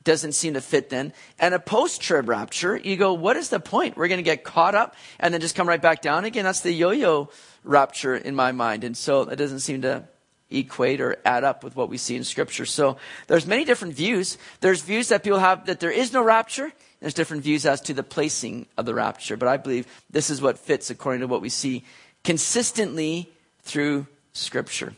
[0.04, 1.12] doesn't seem to fit then.
[1.40, 3.98] And a post trib rapture, you go, what is the point?
[3.98, 6.46] We're going to get caught up and then just come right back down again.
[6.46, 7.30] That's the yo yo
[7.64, 8.84] rapture in my mind.
[8.84, 10.08] And so it doesn't seem to
[10.50, 12.66] equate or add up with what we see in scripture.
[12.66, 12.98] So
[13.28, 14.38] there's many different views.
[14.62, 16.72] There's views that people have that there is no rapture.
[17.00, 19.38] There's different views as to the placing of the rapture.
[19.38, 21.84] But I believe this is what fits according to what we see
[22.24, 23.32] consistently
[23.64, 24.94] through scripture.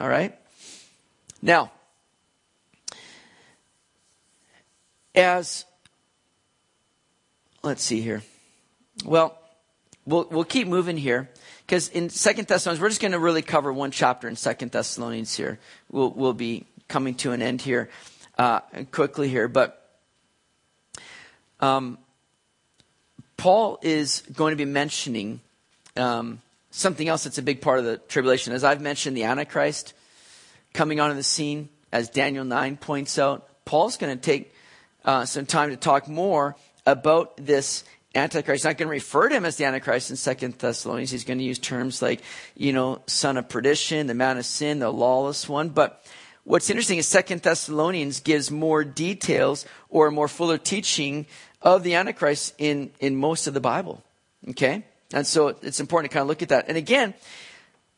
[0.00, 0.36] All right?
[1.40, 1.70] Now,
[5.14, 5.64] as
[7.62, 8.22] let's see here.
[9.04, 9.38] Well,
[10.06, 11.28] we'll we'll keep moving here
[11.66, 15.36] because in Second Thessalonians we're just going to really cover one chapter in Second Thessalonians
[15.36, 15.58] here.
[15.90, 17.88] We'll we'll be coming to an end here
[18.36, 19.80] uh, quickly here, but
[21.60, 21.98] um,
[23.36, 25.40] Paul is going to be mentioning
[25.96, 26.40] um,
[26.74, 28.52] something else that's a big part of the tribulation.
[28.52, 29.94] As I've mentioned, the Antichrist
[30.72, 33.48] coming onto the scene, as Daniel 9 points out.
[33.64, 34.52] Paul's going to take
[35.04, 37.84] uh, some time to talk more about this
[38.16, 38.62] Antichrist.
[38.62, 41.12] He's not going to refer to him as the Antichrist in Second Thessalonians.
[41.12, 42.20] He's going to use terms like,
[42.56, 45.68] you know, son of perdition, the man of sin, the lawless one.
[45.68, 46.04] But
[46.42, 51.26] what's interesting is Second Thessalonians gives more details or more fuller teaching
[51.62, 54.02] of the Antichrist in, in most of the Bible.
[54.50, 54.84] Okay?
[55.14, 56.64] And so it's important to kind of look at that.
[56.66, 57.14] And again,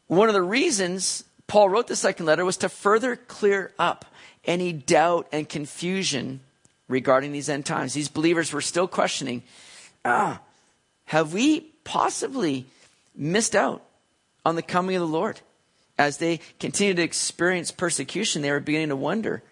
[0.07, 4.05] one of the reasons Paul wrote the second letter was to further clear up
[4.45, 6.41] any doubt and confusion
[6.89, 7.95] regarding these end times.
[7.95, 9.43] These believers were still questioning
[10.05, 10.41] ah,
[11.07, 12.67] have we possibly
[13.17, 13.83] missed out
[14.45, 15.41] on the coming of the Lord?
[15.99, 19.43] As they continued to experience persecution, they were beginning to wonder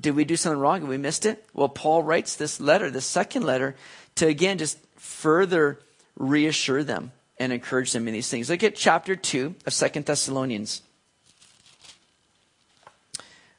[0.00, 0.80] did we do something wrong?
[0.80, 1.44] Have we missed it?
[1.52, 3.76] Well, Paul writes this letter, the second letter,
[4.16, 5.78] to again just further
[6.16, 8.50] reassure them and encourage them in these things.
[8.50, 10.82] Look at chapter 2 of Second Thessalonians.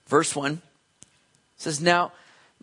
[0.07, 0.61] Verse 1
[1.57, 2.11] says, Now,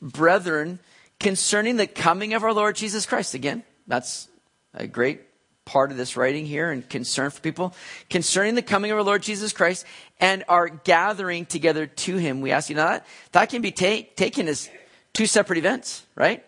[0.00, 0.78] brethren,
[1.18, 4.28] concerning the coming of our Lord Jesus Christ, again, that's
[4.72, 5.20] a great
[5.64, 7.74] part of this writing here and concern for people.
[8.08, 9.84] Concerning the coming of our Lord Jesus Christ
[10.18, 14.08] and our gathering together to him, we ask you, now that, that can be ta-
[14.16, 14.68] taken as
[15.12, 16.44] two separate events, right?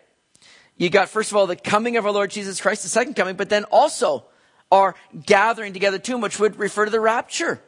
[0.83, 3.37] You got, first of all, the coming of our Lord Jesus Christ, the second coming,
[3.37, 4.25] but then also
[4.69, 7.61] our gathering together to him, which would refer to the rapture.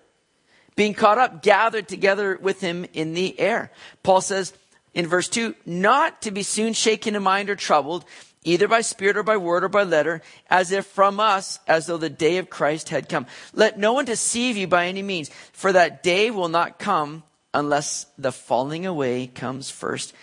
[0.76, 3.72] Being caught up, gathered together with him in the air.
[4.03, 4.51] Paul says
[4.93, 8.03] in verse 2, not to be soon shaken in mind or troubled,
[8.43, 11.95] either by spirit or by word or by letter, as if from us, as though
[11.95, 13.28] the day of Christ had come.
[13.53, 18.07] Let no one deceive you by any means, for that day will not come unless
[18.18, 20.13] the falling away comes first,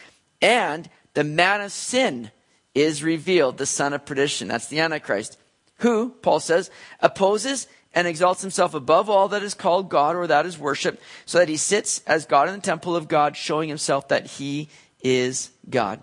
[0.43, 2.31] and the man of sin
[2.75, 4.49] is revealed, the son of perdition.
[4.49, 5.39] That's the Antichrist,
[5.79, 6.71] who, Paul says,
[7.01, 11.39] opposes and exalts himself above all that is called God or that is worship, so
[11.39, 14.69] that he sits as God in the temple of God, showing himself that he
[15.03, 16.01] is God.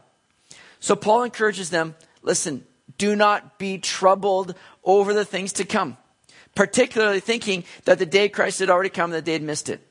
[0.80, 2.66] So Paul encourages them, listen,
[2.98, 5.98] do not be troubled over the things to come,
[6.54, 9.82] particularly thinking that the day Christ had already come that they had missed it.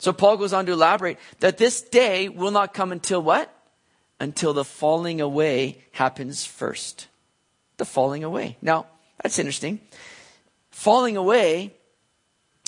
[0.00, 3.53] So Paul goes on to elaborate that this day will not come until what?
[4.20, 7.08] Until the falling away happens first.
[7.76, 8.56] The falling away.
[8.62, 8.86] Now,
[9.22, 9.80] that's interesting.
[10.70, 11.72] Falling away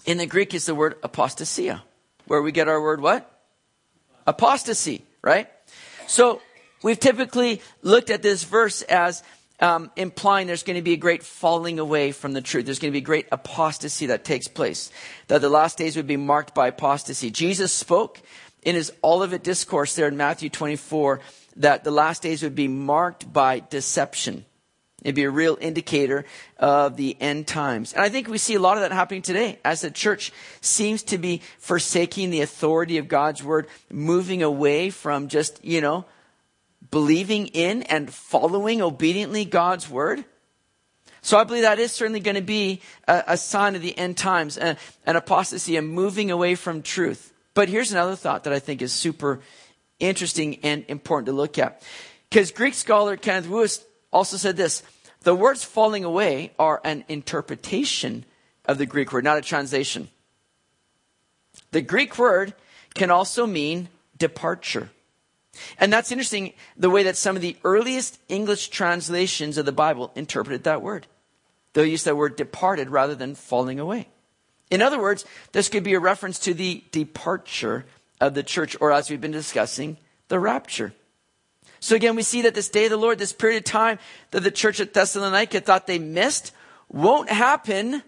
[0.04, 1.82] in the Greek is the word apostasia,
[2.26, 3.30] where we get our word what?
[4.26, 5.48] Apostasy, right?
[6.06, 6.40] So
[6.82, 9.22] we've typically looked at this verse as
[9.60, 12.66] um, implying there's going to be a great falling away from the truth.
[12.66, 14.90] There's going to be great apostasy that takes place.
[15.28, 17.30] That the last days would be marked by apostasy.
[17.30, 18.20] Jesus spoke
[18.66, 21.20] in his Olivet discourse there in Matthew 24
[21.58, 24.44] that the last days would be marked by deception.
[25.02, 26.24] It'd be a real indicator
[26.58, 27.92] of the end times.
[27.92, 31.04] And I think we see a lot of that happening today as the church seems
[31.04, 36.04] to be forsaking the authority of God's word, moving away from just, you know,
[36.90, 40.24] believing in and following obediently God's word.
[41.22, 44.16] So I believe that is certainly going to be a, a sign of the end
[44.16, 47.32] times, an apostasy, a moving away from truth.
[47.56, 49.40] But here's another thought that I think is super
[49.98, 51.82] interesting and important to look at.
[52.28, 53.82] Because Greek scholar Kenneth Wuest
[54.12, 54.82] also said this
[55.22, 58.26] the words falling away are an interpretation
[58.66, 60.10] of the Greek word, not a translation.
[61.70, 62.52] The Greek word
[62.92, 63.88] can also mean
[64.18, 64.90] departure.
[65.78, 70.12] And that's interesting, the way that some of the earliest English translations of the Bible
[70.14, 71.06] interpreted that word.
[71.72, 74.08] They'll use that word departed rather than falling away.
[74.70, 77.86] In other words, this could be a reference to the departure
[78.20, 79.96] of the church, or as we've been discussing,
[80.28, 80.92] the rapture.
[81.80, 83.98] So again, we see that this day of the Lord, this period of time
[84.30, 86.52] that the church at Thessalonica thought they missed,
[86.88, 88.02] won't happen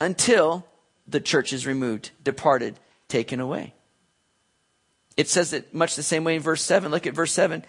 [0.00, 0.66] until
[1.06, 2.78] the church is removed, departed,
[3.08, 3.74] taken away.
[5.16, 6.90] It says it much the same way in verse 7.
[6.90, 7.64] Look at verse 7.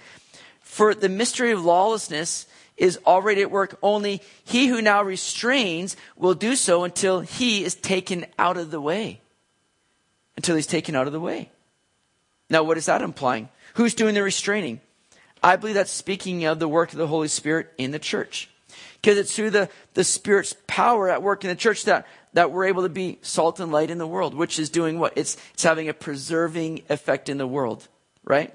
[0.62, 2.48] For the mystery of lawlessness
[2.78, 3.78] is already at work.
[3.82, 8.82] Only he who now restrains will do so until he is taken out of the
[8.82, 9.22] way.
[10.36, 11.50] Until he's taken out of the way.
[12.50, 13.50] Now, what is that implying?
[13.76, 14.82] Who's doing the restraining?
[15.42, 18.50] I believe that's speaking of the work of the Holy Spirit in the church.
[19.02, 22.66] Because it's through the, the Spirit's power at work in the church that, that we're
[22.66, 25.14] able to be salt and light in the world, which is doing what?
[25.16, 27.88] It's, it's having a preserving effect in the world,
[28.24, 28.54] right?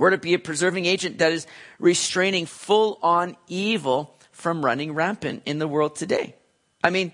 [0.00, 1.46] We're to be a preserving agent that is
[1.78, 6.36] restraining full on evil from running rampant in the world today.
[6.82, 7.12] I mean,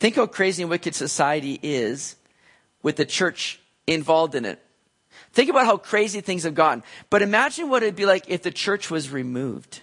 [0.00, 2.16] think how crazy and wicked society is
[2.82, 4.60] with the church involved in it.
[5.32, 6.82] Think about how crazy things have gotten.
[7.08, 9.82] But imagine what it'd be like if the church was removed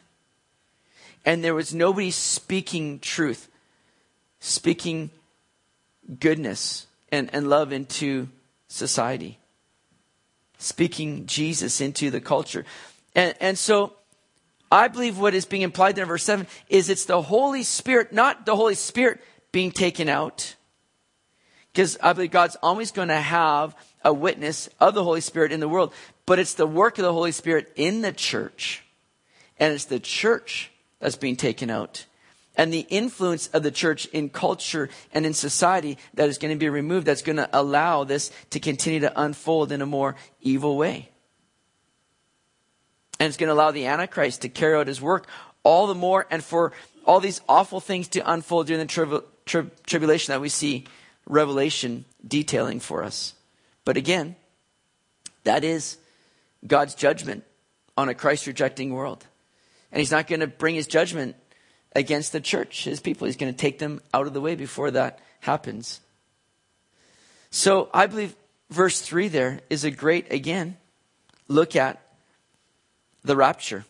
[1.24, 3.48] and there was nobody speaking truth,
[4.42, 5.10] speaking
[6.20, 8.28] goodness and, and love into
[8.68, 9.38] society
[10.62, 12.66] speaking Jesus into the culture.
[13.16, 13.94] And, and so
[14.72, 18.14] I believe what is being implied there in verse 7 is it's the Holy Spirit,
[18.14, 20.56] not the Holy Spirit being taken out.
[21.74, 25.60] Because I believe God's always going to have a witness of the Holy Spirit in
[25.60, 25.94] the world,
[26.26, 28.84] but it's the work of the Holy Spirit in the church.
[29.60, 32.06] And it's the church that's being taken out
[32.56, 36.60] and the influence of the church in culture and in society that is going to
[36.60, 40.78] be removed, that's going to allow this to continue to unfold in a more evil
[40.78, 41.10] way.
[43.20, 45.28] And it's going to allow the Antichrist to carry out his work
[45.64, 46.74] all the more and for
[47.06, 49.22] all these awful things to unfold during the
[49.86, 50.86] tribulation that we see
[51.28, 53.36] Revelation detailing for us.
[53.86, 54.36] But again,
[55.44, 55.98] that is
[56.66, 57.44] God's judgment
[57.98, 59.26] on a Christ rejecting world.
[59.92, 61.36] And he's not going to bring his judgment
[61.96, 63.26] against the church, his people.
[63.26, 66.00] He's going to take them out of the way before that happens.
[67.50, 68.36] So I believe
[68.70, 70.78] verse 3 there is a great, again,
[71.48, 72.02] look at
[73.24, 73.86] the rapture.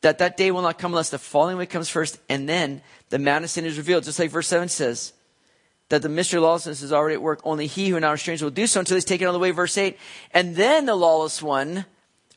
[0.00, 3.18] That that day will not come unless the falling away comes first, and then the
[3.18, 4.04] man of sin is revealed.
[4.04, 5.12] Just like verse 7 says,
[5.88, 7.40] that the mystery of lawlessness is already at work.
[7.44, 9.50] Only he who now restrains will do so until he's taken out of the way.
[9.50, 9.98] Verse 8.
[10.32, 11.84] And then the lawless one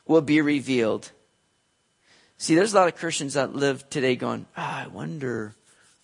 [0.06, 1.10] will be revealed
[2.38, 5.54] See, there's a lot of Christians that live today going, oh, I wonder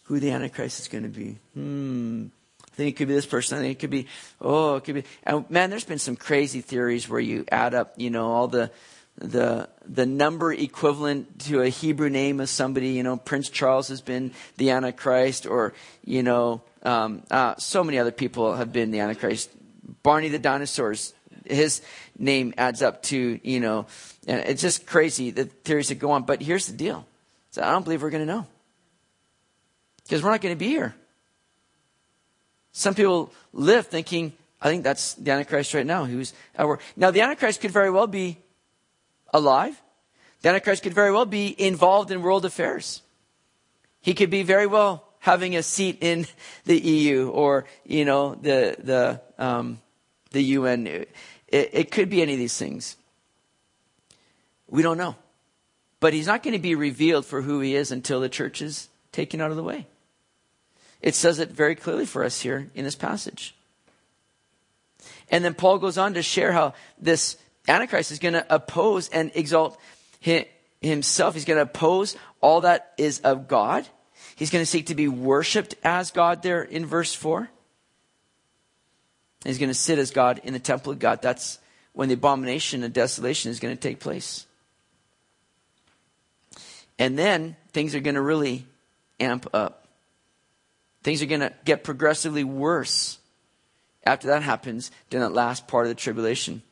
[0.04, 1.38] who the Antichrist is going to be.
[1.54, 2.26] Hmm.
[2.60, 3.56] I think it could be this person.
[3.56, 4.08] I think it could be,
[4.40, 5.04] oh, it could be.
[5.22, 8.72] And man, there's been some crazy theories where you add up, you know, all the,
[9.16, 14.00] the, the number equivalent to a Hebrew name of somebody, you know, Prince Charles has
[14.00, 15.72] been the Antichrist or,
[16.04, 19.50] you know, um, uh, so many other people have been the Antichrist.
[20.02, 21.14] Barney the dinosaurs,
[21.46, 21.80] his
[22.18, 23.86] name adds up to, you know,
[24.26, 26.22] and it's just crazy the theories that go on.
[26.24, 27.06] But here's the deal.
[27.50, 28.46] So I don't believe we're going to know.
[30.02, 30.94] Because we're not going to be here.
[32.72, 36.04] Some people live thinking, I think that's the Antichrist right now.
[36.04, 36.32] Who's.
[36.96, 38.38] Now, the Antichrist could very well be
[39.32, 39.80] alive.
[40.42, 43.02] The Antichrist could very well be involved in world affairs.
[44.00, 46.26] He could be very well having a seat in
[46.64, 49.80] the EU or, you know, the, the, um,
[50.32, 50.86] the UN.
[50.86, 51.08] It,
[51.48, 52.96] it could be any of these things.
[54.68, 55.16] We don't know.
[56.00, 58.88] But he's not going to be revealed for who he is until the church is
[59.12, 59.86] taken out of the way.
[61.00, 63.54] It says it very clearly for us here in this passage.
[65.30, 67.36] And then Paul goes on to share how this
[67.68, 69.78] Antichrist is going to oppose and exalt
[70.80, 71.34] himself.
[71.34, 73.86] He's going to oppose all that is of God.
[74.36, 77.48] He's going to seek to be worshiped as God there in verse 4.
[79.44, 81.22] He's going to sit as God in the temple of God.
[81.22, 81.58] That's
[81.92, 84.46] when the abomination and desolation is going to take place.
[86.98, 88.66] And then things are going to really
[89.18, 89.88] amp up.
[91.02, 93.18] Things are going to get progressively worse
[94.04, 96.62] after that happens during that last part of the tribulation.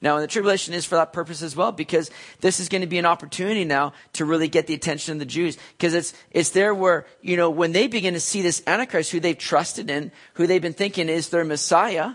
[0.00, 2.88] Now, and the tribulation is for that purpose as well, because this is going to
[2.88, 5.56] be an opportunity now to really get the attention of the Jews.
[5.78, 9.20] Because it's, it's there where, you know, when they begin to see this Antichrist who
[9.20, 12.14] they've trusted in, who they've been thinking is their Messiah,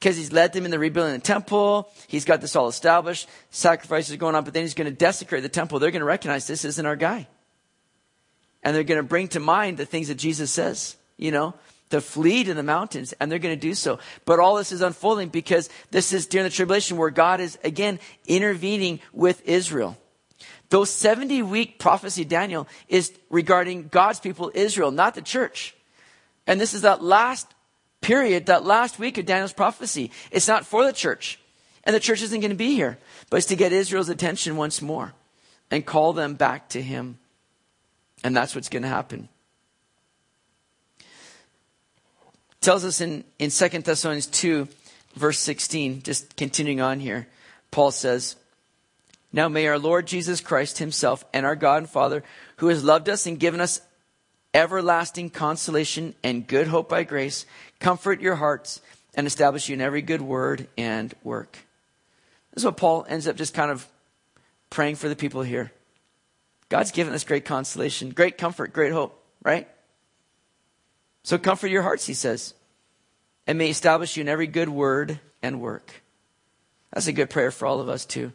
[0.00, 3.28] because he's led them in the rebuilding of the temple, he's got this all established,
[3.50, 5.78] sacrifices going on, but then he's going to desecrate the temple.
[5.78, 7.28] They're going to recognize this isn't our guy.
[8.62, 11.54] And they're going to bring to mind the things that Jesus says, you know,
[11.90, 13.98] to flee to the mountains, and they're going to do so.
[14.24, 17.98] But all this is unfolding because this is during the tribulation where God is again
[18.26, 19.98] intervening with Israel.
[20.70, 25.74] Those 70 week prophecy, Daniel, is regarding God's people, Israel, not the church.
[26.46, 27.46] And this is that last
[28.10, 30.10] period, that last week of Daniel's prophecy.
[30.32, 31.38] It's not for the church.
[31.84, 32.98] And the church isn't going to be here,
[33.30, 35.12] but it's to get Israel's attention once more
[35.70, 37.20] and call them back to Him.
[38.24, 39.28] And that's what's going to happen.
[42.60, 44.66] tells us in, in 2 Thessalonians 2,
[45.14, 47.28] verse 16, just continuing on here,
[47.70, 48.34] Paul says,
[49.32, 52.24] Now may our Lord Jesus Christ himself and our God and Father,
[52.56, 53.80] who has loved us and given us
[54.54, 57.46] everlasting consolation and good hope by grace,
[57.78, 58.80] comfort your hearts
[59.14, 61.58] and establish you in every good word and work.
[62.52, 63.86] This is what Paul ends up just kind of
[64.70, 65.72] praying for the people here.
[66.68, 69.68] God's given us great consolation, great comfort, great hope, right?
[71.22, 72.54] So comfort your hearts, he says,
[73.46, 76.02] and may establish you in every good word and work.
[76.92, 78.32] That's a good prayer for all of us, too.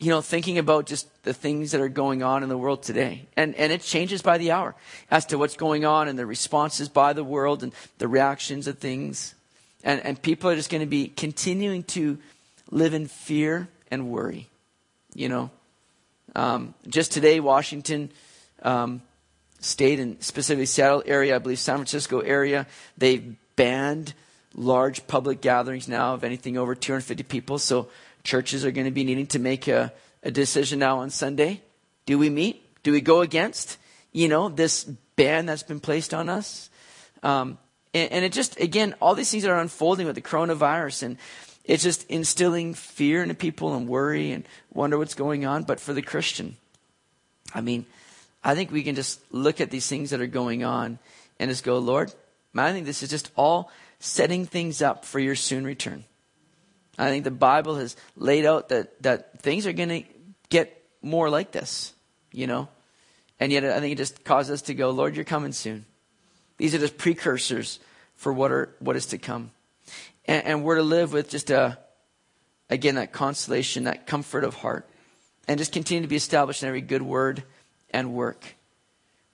[0.00, 3.28] You know, thinking about just the things that are going on in the world today.
[3.36, 4.74] And, and it changes by the hour
[5.10, 8.78] as to what's going on and the responses by the world and the reactions of
[8.78, 9.34] things.
[9.84, 12.18] And, and people are just going to be continuing to
[12.70, 14.48] live in fear and worry.
[15.14, 15.50] You know,
[16.34, 18.10] um, just today, Washington
[18.62, 19.02] um,
[19.60, 24.14] state and specifically Seattle area, I believe San Francisco area, they've banned
[24.54, 27.58] large public gatherings now of anything over 250 people.
[27.58, 27.88] So
[28.22, 29.92] churches are going to be needing to make a,
[30.22, 31.62] a decision now on Sunday.
[32.06, 32.64] Do we meet?
[32.82, 33.78] Do we go against,
[34.12, 34.84] you know, this
[35.16, 36.70] ban that's been placed on us?
[37.22, 37.58] Um,
[37.92, 41.18] and, and it just, again, all these things are unfolding with the coronavirus and
[41.64, 45.64] it's just instilling fear into people and worry and wonder what's going on.
[45.64, 46.56] But for the Christian,
[47.54, 47.86] I mean,
[48.42, 50.98] I think we can just look at these things that are going on
[51.38, 52.12] and just go, Lord,
[52.56, 56.04] I think this is just all setting things up for your soon return.
[57.00, 60.02] I think the Bible has laid out that, that things are going to
[60.50, 61.94] get more like this,
[62.32, 62.68] you know?
[63.38, 65.86] And yet I think it just causes us to go, Lord, you're coming soon.
[66.58, 67.80] These are just precursors
[68.16, 69.50] for what, are, what is to come.
[70.26, 71.78] And, and we're to live with just a,
[72.68, 74.86] again, that consolation, that comfort of heart,
[75.48, 77.42] and just continue to be established in every good word
[77.90, 78.56] and work.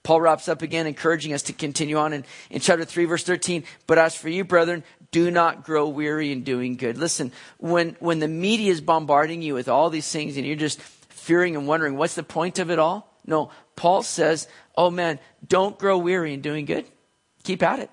[0.03, 3.65] Paul wraps up again, encouraging us to continue on in, in chapter 3, verse 13.
[3.87, 6.97] But as for you, brethren, do not grow weary in doing good.
[6.97, 10.81] Listen, when, when the media is bombarding you with all these things and you're just
[10.81, 13.13] fearing and wondering, what's the point of it all?
[13.25, 16.85] No, Paul says, oh man, don't grow weary in doing good.
[17.43, 17.89] Keep at it.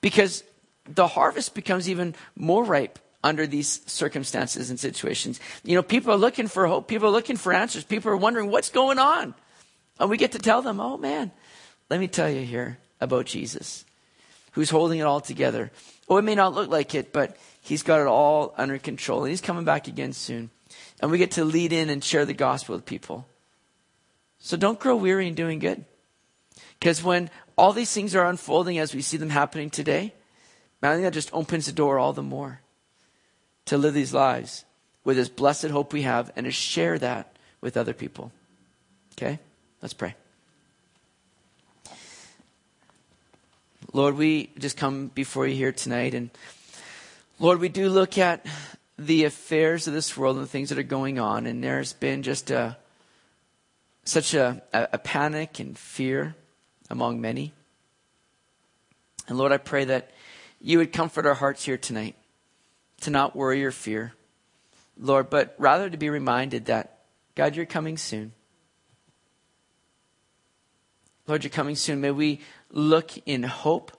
[0.00, 0.44] Because
[0.88, 5.40] the harvest becomes even more ripe under these circumstances and situations.
[5.64, 6.86] You know, people are looking for hope.
[6.86, 7.82] People are looking for answers.
[7.82, 9.34] People are wondering what's going on.
[9.98, 11.32] And we get to tell them, oh man,
[11.90, 13.84] let me tell you here about Jesus,
[14.52, 15.72] who's holding it all together.
[16.08, 19.24] Oh, it may not look like it, but he's got it all under control.
[19.24, 20.50] And he's coming back again soon.
[21.00, 23.26] And we get to lead in and share the gospel with people.
[24.38, 25.84] So don't grow weary in doing good.
[26.78, 30.12] Because when all these things are unfolding as we see them happening today,
[30.80, 32.60] man, I think that just opens the door all the more
[33.66, 34.64] to live these lives
[35.04, 38.32] with this blessed hope we have and to share that with other people.
[39.14, 39.38] Okay?
[39.82, 40.14] Let's pray.
[43.92, 46.14] Lord, we just come before you here tonight.
[46.14, 46.30] And
[47.38, 48.44] Lord, we do look at
[48.98, 51.46] the affairs of this world and the things that are going on.
[51.46, 52.76] And there's been just a,
[54.04, 56.34] such a, a panic and fear
[56.90, 57.52] among many.
[59.28, 60.10] And Lord, I pray that
[60.60, 62.16] you would comfort our hearts here tonight
[63.02, 64.14] to not worry or fear,
[64.98, 66.98] Lord, but rather to be reminded that,
[67.34, 68.32] God, you're coming soon.
[71.26, 72.00] Lord, you're coming soon.
[72.00, 72.40] May we
[72.70, 73.92] look in hope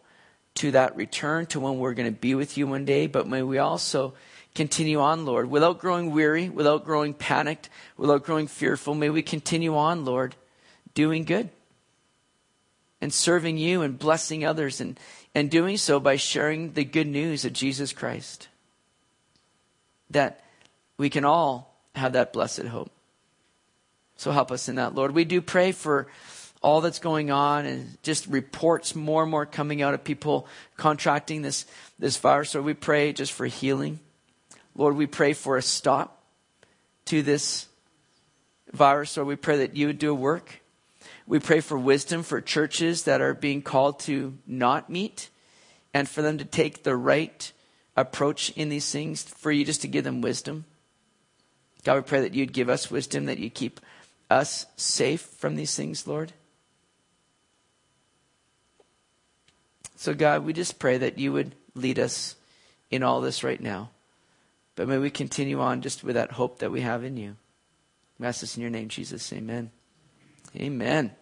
[0.55, 3.41] to that return to when we're going to be with you one day, but may
[3.43, 4.13] we also
[4.55, 8.95] continue on, Lord, without growing weary, without growing panicked, without growing fearful.
[8.95, 10.35] May we continue on, Lord,
[10.95, 11.49] doing good.
[13.01, 14.99] and serving you and blessing others and,
[15.35, 18.47] and doing so by sharing the good news of Jesus Christ.
[20.09, 20.43] That
[20.97, 22.91] we can all have that blessed hope.
[24.15, 25.13] So help us in that, Lord.
[25.13, 26.07] We do pray for
[26.61, 31.41] all that's going on and just reports more and more coming out of people contracting
[31.41, 31.65] this,
[31.99, 32.49] this virus.
[32.49, 33.99] So we pray just for healing.
[34.75, 36.23] Lord, we pray for a stop
[37.05, 37.67] to this
[38.73, 40.61] virus, or we pray that you would do a work.
[41.25, 45.29] We pray for wisdom for churches that are being called to not meet
[45.93, 47.51] and for them to take the right
[47.95, 50.65] approach in these things, for you just to give them wisdom.
[51.83, 53.79] God, we pray that you'd give us wisdom, that you keep
[54.29, 56.33] us safe from these things, Lord.
[59.97, 62.35] So, God, we just pray that you would lead us
[62.91, 63.89] in all this right now.
[64.75, 67.35] But may we continue on just with that hope that we have in you.
[68.19, 69.33] We ask this in your name, Jesus.
[69.33, 69.71] Amen.
[70.55, 71.15] Amen.